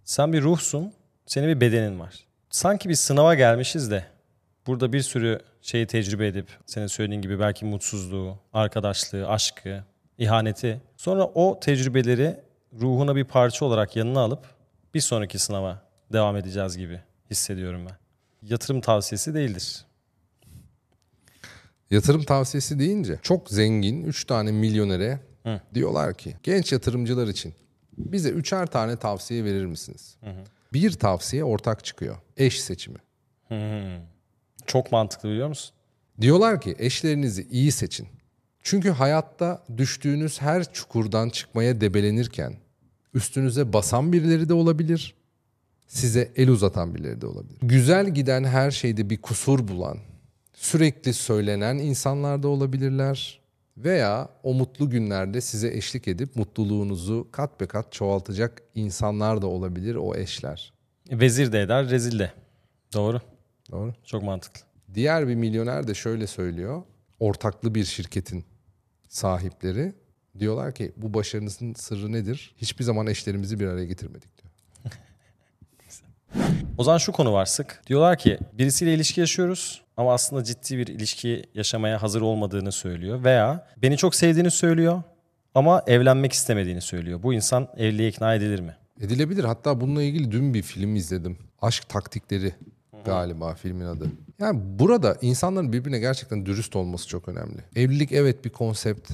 Sen 0.04 0.32
bir 0.32 0.42
ruhsun, 0.42 0.92
senin 1.26 1.48
bir 1.48 1.60
bedenin 1.60 2.00
var. 2.00 2.14
Sanki 2.50 2.88
bir 2.88 2.94
sınava 2.94 3.34
gelmişiz 3.34 3.90
de 3.90 4.04
burada 4.66 4.92
bir 4.92 5.00
sürü 5.00 5.40
şeyi 5.62 5.86
tecrübe 5.86 6.26
edip 6.26 6.48
senin 6.66 6.86
söylediğin 6.86 7.22
gibi 7.22 7.40
belki 7.40 7.64
mutsuzluğu, 7.64 8.38
arkadaşlığı, 8.52 9.28
aşkı, 9.28 9.84
ihaneti 10.18 10.80
sonra 10.96 11.24
o 11.24 11.60
tecrübeleri 11.60 12.36
ruhuna 12.80 13.16
bir 13.16 13.24
parça 13.24 13.64
olarak 13.64 13.96
yanına 13.96 14.20
alıp 14.20 14.53
bir 14.94 15.00
sonraki 15.00 15.38
sınava 15.38 15.82
devam 16.12 16.36
edeceğiz 16.36 16.76
gibi 16.76 17.00
hissediyorum 17.30 17.86
ben. 17.90 17.96
Yatırım 18.42 18.80
tavsiyesi 18.80 19.34
değildir. 19.34 19.84
Yatırım 21.90 22.24
tavsiyesi 22.24 22.78
deyince 22.78 23.18
çok 23.22 23.50
zengin 23.50 24.04
3 24.04 24.24
tane 24.24 24.52
milyonere 24.52 25.20
diyorlar 25.74 26.14
ki 26.14 26.36
genç 26.42 26.72
yatırımcılar 26.72 27.28
için 27.28 27.54
bize 27.98 28.28
üçer 28.28 28.66
tane 28.66 28.96
tavsiye 28.96 29.44
verir 29.44 29.66
misiniz? 29.66 30.16
Bir 30.72 30.92
tavsiye 30.92 31.44
ortak 31.44 31.84
çıkıyor. 31.84 32.16
Eş 32.36 32.62
seçimi. 32.62 32.98
Çok 34.66 34.92
mantıklı 34.92 35.28
biliyor 35.28 35.48
musun? 35.48 35.74
Diyorlar 36.20 36.60
ki 36.60 36.74
eşlerinizi 36.78 37.46
iyi 37.50 37.72
seçin. 37.72 38.08
Çünkü 38.62 38.90
hayatta 38.90 39.64
düştüğünüz 39.76 40.40
her 40.40 40.72
çukurdan 40.72 41.28
çıkmaya 41.28 41.80
debelenirken 41.80 42.56
üstünüze 43.14 43.72
basan 43.72 44.12
birileri 44.12 44.48
de 44.48 44.54
olabilir. 44.54 45.14
Size 45.86 46.32
el 46.36 46.48
uzatan 46.48 46.94
birileri 46.94 47.20
de 47.20 47.26
olabilir. 47.26 47.58
Güzel 47.62 48.08
giden 48.08 48.44
her 48.44 48.70
şeyde 48.70 49.10
bir 49.10 49.22
kusur 49.22 49.68
bulan, 49.68 49.98
sürekli 50.52 51.12
söylenen 51.12 51.78
insanlar 51.78 52.42
da 52.42 52.48
olabilirler. 52.48 53.40
Veya 53.76 54.28
o 54.42 54.54
mutlu 54.54 54.90
günlerde 54.90 55.40
size 55.40 55.68
eşlik 55.68 56.08
edip 56.08 56.36
mutluluğunuzu 56.36 57.28
kat 57.32 57.60
be 57.60 57.66
kat 57.66 57.92
çoğaltacak 57.92 58.62
insanlar 58.74 59.42
da 59.42 59.46
olabilir 59.46 59.94
o 59.94 60.14
eşler. 60.14 60.72
Vezir 61.10 61.52
de 61.52 61.60
eder, 61.60 61.90
rezil 61.90 62.18
de. 62.18 62.32
Doğru. 62.94 63.20
Doğru. 63.70 63.94
Çok 64.04 64.22
mantıklı. 64.22 64.60
Diğer 64.94 65.28
bir 65.28 65.34
milyoner 65.34 65.86
de 65.86 65.94
şöyle 65.94 66.26
söylüyor. 66.26 66.82
Ortaklı 67.20 67.74
bir 67.74 67.84
şirketin 67.84 68.44
sahipleri 69.08 69.94
diyorlar 70.38 70.74
ki 70.74 70.92
bu 70.96 71.14
başarınızın 71.14 71.74
sırrı 71.74 72.12
nedir? 72.12 72.54
Hiçbir 72.56 72.84
zaman 72.84 73.06
eşlerimizi 73.06 73.60
bir 73.60 73.66
araya 73.66 73.84
getirmedik 73.84 74.28
diyor. 74.38 74.44
O 76.78 76.84
zaman 76.84 76.98
şu 76.98 77.12
konu 77.12 77.32
var 77.32 77.46
sık. 77.46 77.82
Diyorlar 77.86 78.18
ki 78.18 78.38
birisiyle 78.52 78.94
ilişki 78.94 79.20
yaşıyoruz 79.20 79.82
ama 79.96 80.14
aslında 80.14 80.44
ciddi 80.44 80.78
bir 80.78 80.86
ilişki 80.86 81.44
yaşamaya 81.54 82.02
hazır 82.02 82.20
olmadığını 82.20 82.72
söylüyor. 82.72 83.24
Veya 83.24 83.66
beni 83.82 83.96
çok 83.96 84.14
sevdiğini 84.14 84.50
söylüyor 84.50 85.02
ama 85.54 85.82
evlenmek 85.86 86.32
istemediğini 86.32 86.80
söylüyor. 86.80 87.22
Bu 87.22 87.34
insan 87.34 87.68
evliliğe 87.76 88.08
ikna 88.08 88.34
edilir 88.34 88.60
mi? 88.60 88.76
Edilebilir. 89.00 89.44
Hatta 89.44 89.80
bununla 89.80 90.02
ilgili 90.02 90.32
dün 90.32 90.54
bir 90.54 90.62
film 90.62 90.96
izledim. 90.96 91.38
Aşk 91.62 91.88
Taktikleri 91.88 92.54
galiba 93.04 93.54
filmin 93.54 93.84
adı. 93.84 94.10
Yani 94.38 94.60
burada 94.78 95.16
insanların 95.22 95.72
birbirine 95.72 95.98
gerçekten 95.98 96.46
dürüst 96.46 96.76
olması 96.76 97.08
çok 97.08 97.28
önemli. 97.28 97.58
Evlilik 97.76 98.12
evet 98.12 98.44
bir 98.44 98.50
konsept, 98.50 99.10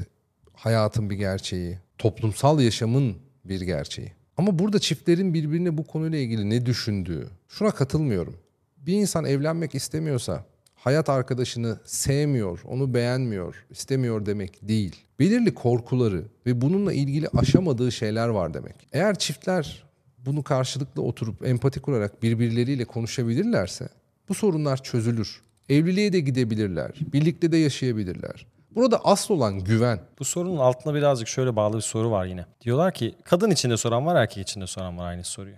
hayatın 0.61 1.11
bir 1.11 1.17
gerçeği, 1.17 1.79
toplumsal 1.99 2.61
yaşamın 2.61 3.17
bir 3.45 3.61
gerçeği. 3.61 4.13
Ama 4.37 4.59
burada 4.59 4.79
çiftlerin 4.79 5.35
birbirine 5.35 5.79
bu 5.79 5.87
konuyla 5.87 6.19
ilgili 6.19 6.51
ne 6.51 6.67
düşündüğü, 6.67 7.29
şuna 7.49 7.71
katılmıyorum. 7.71 8.37
Bir 8.77 8.93
insan 8.93 9.25
evlenmek 9.25 9.75
istemiyorsa 9.75 10.45
hayat 10.75 11.09
arkadaşını 11.09 11.79
sevmiyor, 11.85 12.61
onu 12.65 12.95
beğenmiyor, 12.95 13.67
istemiyor 13.71 14.27
demek 14.27 14.69
değil. 14.69 14.97
Belirli 15.19 15.55
korkuları 15.55 16.25
ve 16.47 16.61
bununla 16.61 16.93
ilgili 16.93 17.29
aşamadığı 17.29 17.93
şeyler 17.93 18.29
var 18.29 18.55
demek. 18.55 18.75
Eğer 18.93 19.19
çiftler 19.19 19.85
bunu 20.19 20.43
karşılıklı 20.43 21.03
oturup 21.03 21.47
empati 21.47 21.81
kurarak 21.81 22.23
birbirleriyle 22.23 22.85
konuşabilirlerse 22.85 23.89
bu 24.29 24.35
sorunlar 24.35 24.83
çözülür. 24.83 25.41
Evliliğe 25.69 26.13
de 26.13 26.21
gidebilirler, 26.21 26.91
birlikte 27.13 27.53
de 27.53 27.57
yaşayabilirler. 27.57 28.47
Burada 28.75 29.05
asıl 29.05 29.35
olan 29.35 29.59
güven. 29.59 30.01
Bu 30.19 30.25
sorunun 30.25 30.57
altında 30.59 30.95
birazcık 30.95 31.29
şöyle 31.29 31.57
bağlı 31.57 31.77
bir 31.77 31.81
soru 31.83 32.11
var 32.11 32.25
yine. 32.25 32.45
Diyorlar 32.61 32.95
ki 32.95 33.15
kadın 33.25 33.51
içinde 33.51 33.77
soran 33.77 34.07
var, 34.07 34.17
erkek 34.17 34.49
içinde 34.49 34.67
soran 34.67 34.99
var 34.99 35.07
aynı 35.07 35.25
soruyu. 35.25 35.57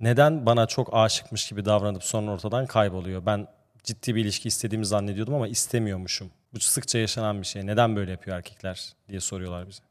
Neden 0.00 0.46
bana 0.46 0.66
çok 0.66 0.94
aşıkmış 0.94 1.48
gibi 1.48 1.64
davranıp 1.64 2.04
sonra 2.04 2.30
ortadan 2.30 2.66
kayboluyor? 2.66 3.26
Ben 3.26 3.46
ciddi 3.84 4.14
bir 4.14 4.24
ilişki 4.24 4.48
istediğimi 4.48 4.86
zannediyordum 4.86 5.34
ama 5.34 5.48
istemiyormuşum. 5.48 6.30
Bu 6.54 6.60
sıkça 6.60 6.98
yaşanan 6.98 7.40
bir 7.40 7.46
şey. 7.46 7.66
Neden 7.66 7.96
böyle 7.96 8.10
yapıyor 8.10 8.36
erkekler 8.36 8.92
diye 9.08 9.20
soruyorlar 9.20 9.68
bize. 9.68 9.82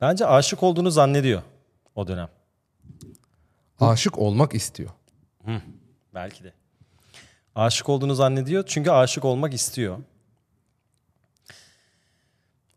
Bence 0.00 0.26
aşık 0.26 0.62
olduğunu 0.62 0.90
zannediyor 0.90 1.42
o 1.94 2.08
dönem. 2.08 2.28
Aşık 3.80 4.18
olmak 4.18 4.54
istiyor. 4.54 4.90
Belki 6.14 6.44
de. 6.44 6.52
Aşık 7.54 7.88
olduğunu 7.88 8.14
zannediyor 8.14 8.64
çünkü 8.66 8.90
aşık 8.90 9.24
olmak 9.24 9.54
istiyor. 9.54 9.98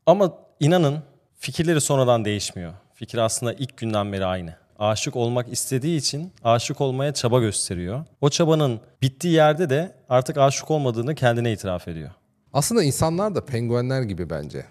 Ama 0.05 0.33
inanın 0.59 1.03
fikirleri 1.39 1.81
sonradan 1.81 2.25
değişmiyor. 2.25 2.73
Fikir 2.93 3.17
aslında 3.17 3.53
ilk 3.53 3.77
günden 3.77 4.13
beri 4.13 4.25
aynı. 4.25 4.55
Aşık 4.79 5.15
olmak 5.15 5.53
istediği 5.53 5.97
için 5.97 6.33
aşık 6.43 6.81
olmaya 6.81 7.13
çaba 7.13 7.39
gösteriyor. 7.39 8.05
O 8.21 8.29
çabanın 8.29 8.79
bittiği 9.01 9.33
yerde 9.33 9.69
de 9.69 9.95
artık 10.09 10.37
aşık 10.37 10.71
olmadığını 10.71 11.15
kendine 11.15 11.51
itiraf 11.51 11.87
ediyor. 11.87 12.11
Aslında 12.53 12.83
insanlar 12.83 13.35
da 13.35 13.45
penguenler 13.45 14.01
gibi 14.01 14.29
bence. 14.29 14.65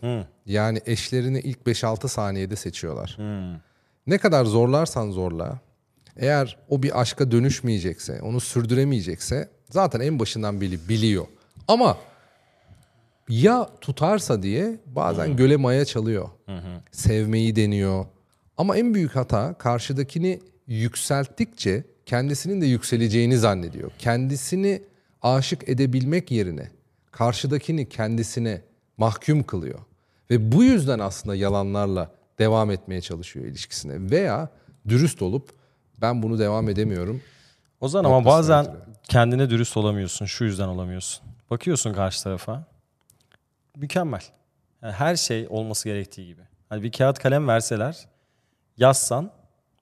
Yani 0.46 0.80
eşlerini 0.86 1.40
ilk 1.40 1.58
5-6 1.58 2.08
saniyede 2.08 2.56
seçiyorlar. 2.56 3.18
Ne 4.06 4.18
kadar 4.18 4.44
zorlarsan 4.44 5.10
zorla, 5.10 5.58
eğer 6.16 6.56
o 6.68 6.82
bir 6.82 7.00
aşka 7.00 7.30
dönüşmeyecekse, 7.30 8.22
onu 8.22 8.40
sürdüremeyecekse 8.40 9.48
zaten 9.70 10.00
en 10.00 10.18
başından 10.18 10.60
beri 10.60 10.88
biliyor. 10.88 11.26
Ama 11.68 11.96
ya 13.28 13.68
tutarsa 13.80 14.42
diye 14.42 14.80
bazen 14.86 15.36
göle 15.36 15.56
maya 15.56 15.84
çalıyor. 15.84 16.28
Sevmeyi 16.92 17.56
deniyor. 17.56 18.06
Ama 18.56 18.76
en 18.76 18.94
büyük 18.94 19.16
hata 19.16 19.54
karşıdakini 19.54 20.40
yükselttikçe 20.66 21.84
kendisinin 22.06 22.60
de 22.60 22.66
yükseleceğini 22.66 23.38
zannediyor. 23.38 23.90
Kendisini 23.98 24.82
aşık 25.22 25.68
edebilmek 25.68 26.30
yerine 26.30 26.70
karşıdakini 27.10 27.88
kendisine 27.88 28.62
mahkum 28.96 29.42
kılıyor. 29.42 29.78
Ve 30.30 30.52
bu 30.52 30.64
yüzden 30.64 30.98
aslında 30.98 31.34
yalanlarla 31.36 32.10
devam 32.38 32.70
etmeye 32.70 33.00
çalışıyor 33.00 33.46
ilişkisine. 33.46 34.10
Veya 34.10 34.48
dürüst 34.88 35.22
olup 35.22 35.50
ben 36.00 36.22
bunu 36.22 36.38
devam 36.38 36.68
edemiyorum. 36.68 37.20
O 37.80 37.88
zaman 37.88 38.10
ama 38.10 38.24
bazen 38.24 38.66
kendine 39.02 39.50
dürüst 39.50 39.76
olamıyorsun. 39.76 40.26
Şu 40.26 40.44
yüzden 40.44 40.68
olamıyorsun. 40.68 41.24
Bakıyorsun 41.50 41.92
karşı 41.92 42.22
tarafa. 42.22 42.73
Mükemmel. 43.76 44.22
Yani 44.82 44.92
her 44.92 45.16
şey 45.16 45.46
olması 45.50 45.88
gerektiği 45.88 46.26
gibi. 46.26 46.42
Hani 46.68 46.82
bir 46.82 46.92
kağıt 46.92 47.18
kalem 47.18 47.48
verseler 47.48 48.08
yazsan 48.76 49.30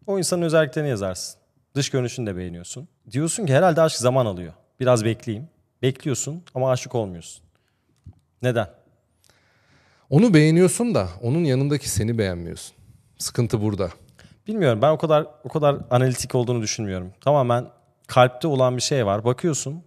o 0.06 0.18
insanın 0.18 0.42
özelliklerini 0.42 0.88
yazarsın. 0.90 1.40
Dış 1.74 1.90
görünüşünü 1.90 2.26
de 2.26 2.36
beğeniyorsun. 2.36 2.88
Diyorsun 3.10 3.46
ki 3.46 3.54
herhalde 3.54 3.80
aşk 3.80 3.96
zaman 3.96 4.26
alıyor. 4.26 4.52
Biraz 4.80 5.04
bekleyeyim. 5.04 5.48
Bekliyorsun 5.82 6.42
ama 6.54 6.70
aşık 6.70 6.94
olmuyorsun. 6.94 7.44
Neden? 8.42 8.68
Onu 10.10 10.34
beğeniyorsun 10.34 10.94
da 10.94 11.08
onun 11.22 11.44
yanındaki 11.44 11.88
seni 11.88 12.18
beğenmiyorsun. 12.18 12.76
Sıkıntı 13.18 13.62
burada. 13.62 13.90
Bilmiyorum 14.46 14.82
ben 14.82 14.90
o 14.90 14.98
kadar 14.98 15.26
o 15.44 15.48
kadar 15.48 15.76
analitik 15.90 16.34
olduğunu 16.34 16.62
düşünmüyorum. 16.62 17.12
Tamamen 17.20 17.66
kalpte 18.06 18.48
olan 18.48 18.76
bir 18.76 18.82
şey 18.82 19.06
var. 19.06 19.24
Bakıyorsun 19.24 19.82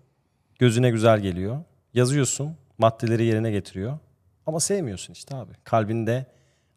gözüne 0.59 0.89
güzel 0.89 1.19
geliyor. 1.19 1.57
Yazıyorsun 1.93 2.55
maddeleri 2.77 3.25
yerine 3.25 3.51
getiriyor. 3.51 3.97
Ama 4.45 4.59
sevmiyorsun 4.59 5.13
işte 5.13 5.35
abi. 5.35 5.51
Kalbinde 5.63 6.25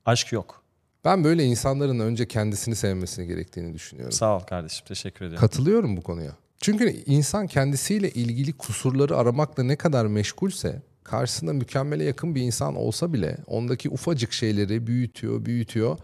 aşk 0.07 0.33
yok. 0.33 0.63
Ben 1.05 1.25
böyle 1.25 1.45
insanların 1.45 1.99
önce 1.99 2.29
kendisini 2.29 2.77
sevmesini 2.77 3.27
gerektiğini 3.27 3.75
düşünüyorum. 3.75 4.13
Sağ 4.13 4.37
ol 4.37 4.41
kardeşim 4.41 4.87
teşekkür 4.87 5.25
ediyorum. 5.25 5.41
Katılıyorum 5.41 5.97
bu 5.97 6.03
konuya. 6.03 6.33
Çünkü 6.61 7.03
insan 7.07 7.47
kendisiyle 7.47 8.11
ilgili 8.11 8.53
kusurları 8.53 9.17
aramakla 9.17 9.63
ne 9.63 9.77
kadar 9.77 10.07
meşgulse 10.07 10.83
karşısında 11.05 11.53
mükemmele 11.53 12.05
yakın 12.05 12.35
bir 12.35 12.43
insan 12.43 12.75
olsa 12.75 13.13
bile 13.13 13.39
ondaki 13.47 13.91
ufacık 13.91 14.33
şeyleri 14.33 14.87
büyütüyor, 14.87 15.45
büyütüyor 15.45 15.99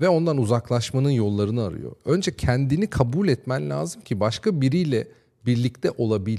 ve 0.00 0.08
ondan 0.08 0.38
uzaklaşmanın 0.38 1.10
yollarını 1.10 1.64
arıyor. 1.64 1.92
Önce 2.04 2.36
kendini 2.36 2.86
kabul 2.86 3.28
etmen 3.28 3.70
lazım 3.70 4.02
ki 4.02 4.20
başka 4.20 4.60
biriyle 4.60 5.08
birlikte 5.46 5.90
olabil. 5.90 6.38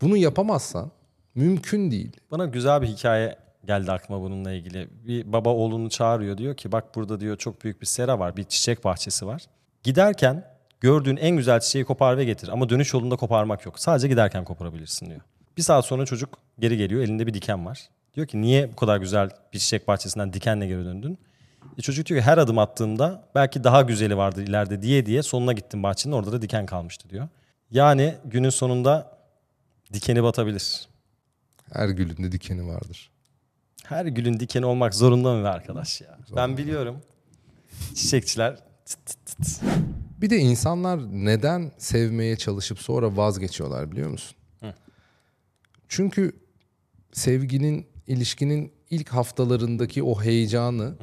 Bunu 0.00 0.16
yapamazsan 0.16 0.90
mümkün 1.34 1.90
değil. 1.90 2.16
Bana 2.30 2.46
güzel 2.46 2.82
bir 2.82 2.86
hikaye 2.86 3.38
geldi 3.66 3.92
aklıma 3.92 4.20
bununla 4.20 4.52
ilgili. 4.52 4.88
Bir 5.06 5.32
baba 5.32 5.50
oğlunu 5.50 5.90
çağırıyor 5.90 6.38
diyor 6.38 6.56
ki 6.56 6.72
bak 6.72 6.94
burada 6.94 7.20
diyor 7.20 7.36
çok 7.36 7.64
büyük 7.64 7.80
bir 7.80 7.86
sera 7.86 8.18
var 8.18 8.36
bir 8.36 8.44
çiçek 8.44 8.84
bahçesi 8.84 9.26
var. 9.26 9.42
Giderken 9.82 10.58
Gördüğün 10.80 11.16
en 11.16 11.36
güzel 11.36 11.60
çiçeği 11.60 11.84
kopar 11.84 12.18
ve 12.18 12.24
getir 12.24 12.48
ama 12.48 12.68
dönüş 12.68 12.94
yolunda 12.94 13.16
koparmak 13.16 13.66
yok. 13.66 13.78
Sadece 13.80 14.08
giderken 14.08 14.44
koparabilirsin 14.44 15.06
diyor. 15.06 15.20
Bir 15.56 15.62
saat 15.62 15.84
sonra 15.84 16.06
çocuk 16.06 16.38
geri 16.58 16.76
geliyor 16.76 17.02
elinde 17.02 17.26
bir 17.26 17.34
diken 17.34 17.66
var. 17.66 17.88
Diyor 18.14 18.26
ki 18.26 18.40
niye 18.40 18.72
bu 18.72 18.76
kadar 18.76 18.96
güzel 18.96 19.30
bir 19.52 19.58
çiçek 19.58 19.88
bahçesinden 19.88 20.32
dikenle 20.32 20.66
geri 20.66 20.84
döndün? 20.84 21.18
E 21.78 21.82
çocuk 21.82 22.06
diyor 22.06 22.20
ki 22.20 22.26
her 22.26 22.38
adım 22.38 22.58
attığımda 22.58 23.28
belki 23.34 23.64
daha 23.64 23.82
güzeli 23.82 24.16
vardı 24.16 24.42
ileride 24.42 24.82
diye 24.82 25.06
diye 25.06 25.22
sonuna 25.22 25.52
gittim 25.52 25.82
bahçenin 25.82 26.14
orada 26.14 26.32
da 26.32 26.42
diken 26.42 26.66
kalmıştı 26.66 27.10
diyor. 27.10 27.28
Yani 27.70 28.14
günün 28.24 28.50
sonunda 28.50 29.18
dikeni 29.92 30.22
batabilir. 30.22 30.87
Her 31.72 31.88
gülünde 31.88 32.32
dikeni 32.32 32.66
vardır. 32.68 33.10
Her 33.84 34.06
gülün 34.06 34.40
dikeni 34.40 34.66
olmak 34.66 34.94
zorunda 34.94 35.34
mı 35.34 35.44
be 35.44 35.48
arkadaş 35.48 36.00
ya? 36.00 36.18
Ben 36.36 36.56
biliyorum. 36.56 36.96
Çiçekçiler 37.94 38.56
tıt 38.84 39.06
tıt 39.06 39.26
tıt. 39.26 39.62
Bir 40.20 40.30
de 40.30 40.36
insanlar 40.36 41.00
neden 41.12 41.72
sevmeye 41.78 42.36
çalışıp 42.36 42.78
sonra 42.78 43.16
vazgeçiyorlar 43.16 43.92
biliyor 43.92 44.10
musun? 44.10 44.36
Çünkü 45.88 46.32
sevginin, 47.12 47.86
ilişkinin 48.06 48.72
ilk 48.90 49.08
haftalarındaki 49.08 50.02
o 50.02 50.22
heyecanı 50.22 50.94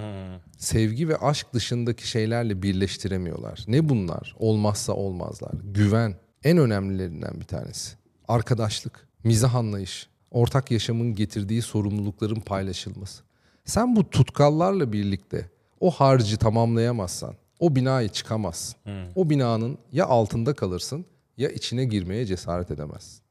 sevgi 0.58 1.10
ve 1.10 1.18
aşk 1.18 1.54
dışındaki 1.54 2.08
şeylerle 2.08 2.62
birleştiremiyorlar. 2.62 3.64
Ne 3.68 3.90
bunlar? 3.90 4.36
Olmazsa 4.40 4.94
olmazlar. 4.94 5.52
Güven 5.64 6.16
en 6.44 6.58
önemlilerinden 6.58 7.40
bir 7.40 7.46
tanesi. 7.46 7.96
Arkadaşlık, 8.28 9.08
mizah 9.24 9.56
anlayış, 9.56 10.10
ortak 10.36 10.72
yaşamın 10.72 11.16
getirdiği 11.16 11.62
sorumlulukların 11.62 12.40
paylaşılması. 12.40 13.24
Sen 13.66 13.96
bu 13.96 14.10
tutkallarla 14.10 14.94
birlikte 14.94 15.50
o 15.80 15.92
harcı 15.92 16.38
tamamlayamazsan 16.38 17.36
o 17.60 17.76
binayı 17.76 18.10
çıkamazsın. 18.10 18.76
O 19.16 19.30
binanın 19.30 19.78
ya 19.92 20.06
altında 20.06 20.54
kalırsın 20.54 21.06
ya 21.38 21.50
içine 21.50 21.86
girmeye 21.86 22.26
cesaret 22.26 22.72
edemezsin. 22.72 23.22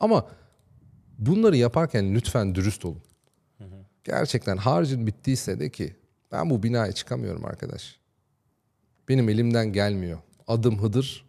Ama 0.00 0.26
bunları 1.18 1.56
yaparken 1.56 2.14
lütfen 2.14 2.54
dürüst 2.54 2.84
olun. 2.84 3.02
Gerçekten 4.04 4.56
harcın 4.56 5.06
bittiyse 5.06 5.60
de 5.60 5.70
ki 5.70 5.96
ben 6.32 6.50
bu 6.50 6.62
binaya 6.62 6.92
çıkamıyorum 6.92 7.44
arkadaş. 7.44 7.98
Benim 9.08 9.28
elimden 9.28 9.72
gelmiyor. 9.72 10.18
Adım 10.46 10.82
Hıdır, 10.82 11.24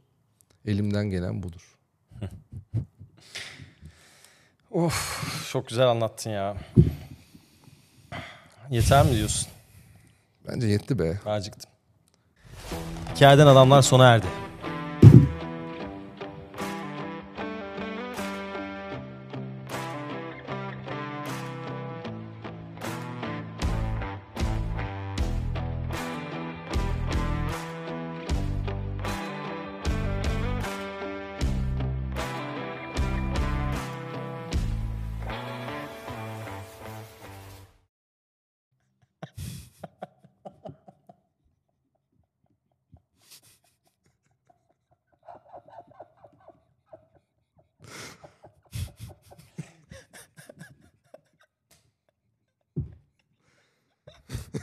elimden 0.66 1.10
gelen 1.10 1.44
budur. 1.44 1.80
Of 4.76 5.50
çok 5.52 5.68
güzel 5.68 5.88
anlattın 5.88 6.30
ya. 6.30 6.56
Yeter 8.70 9.06
mi 9.06 9.16
diyorsun? 9.16 9.48
Bence 10.48 10.68
yetti 10.68 11.00
be. 11.00 11.20
Acıktım. 11.26 11.72
Hikayeden 13.16 13.48
adamlar 13.48 13.82
sona 13.82 14.12
erdi. 14.14 14.26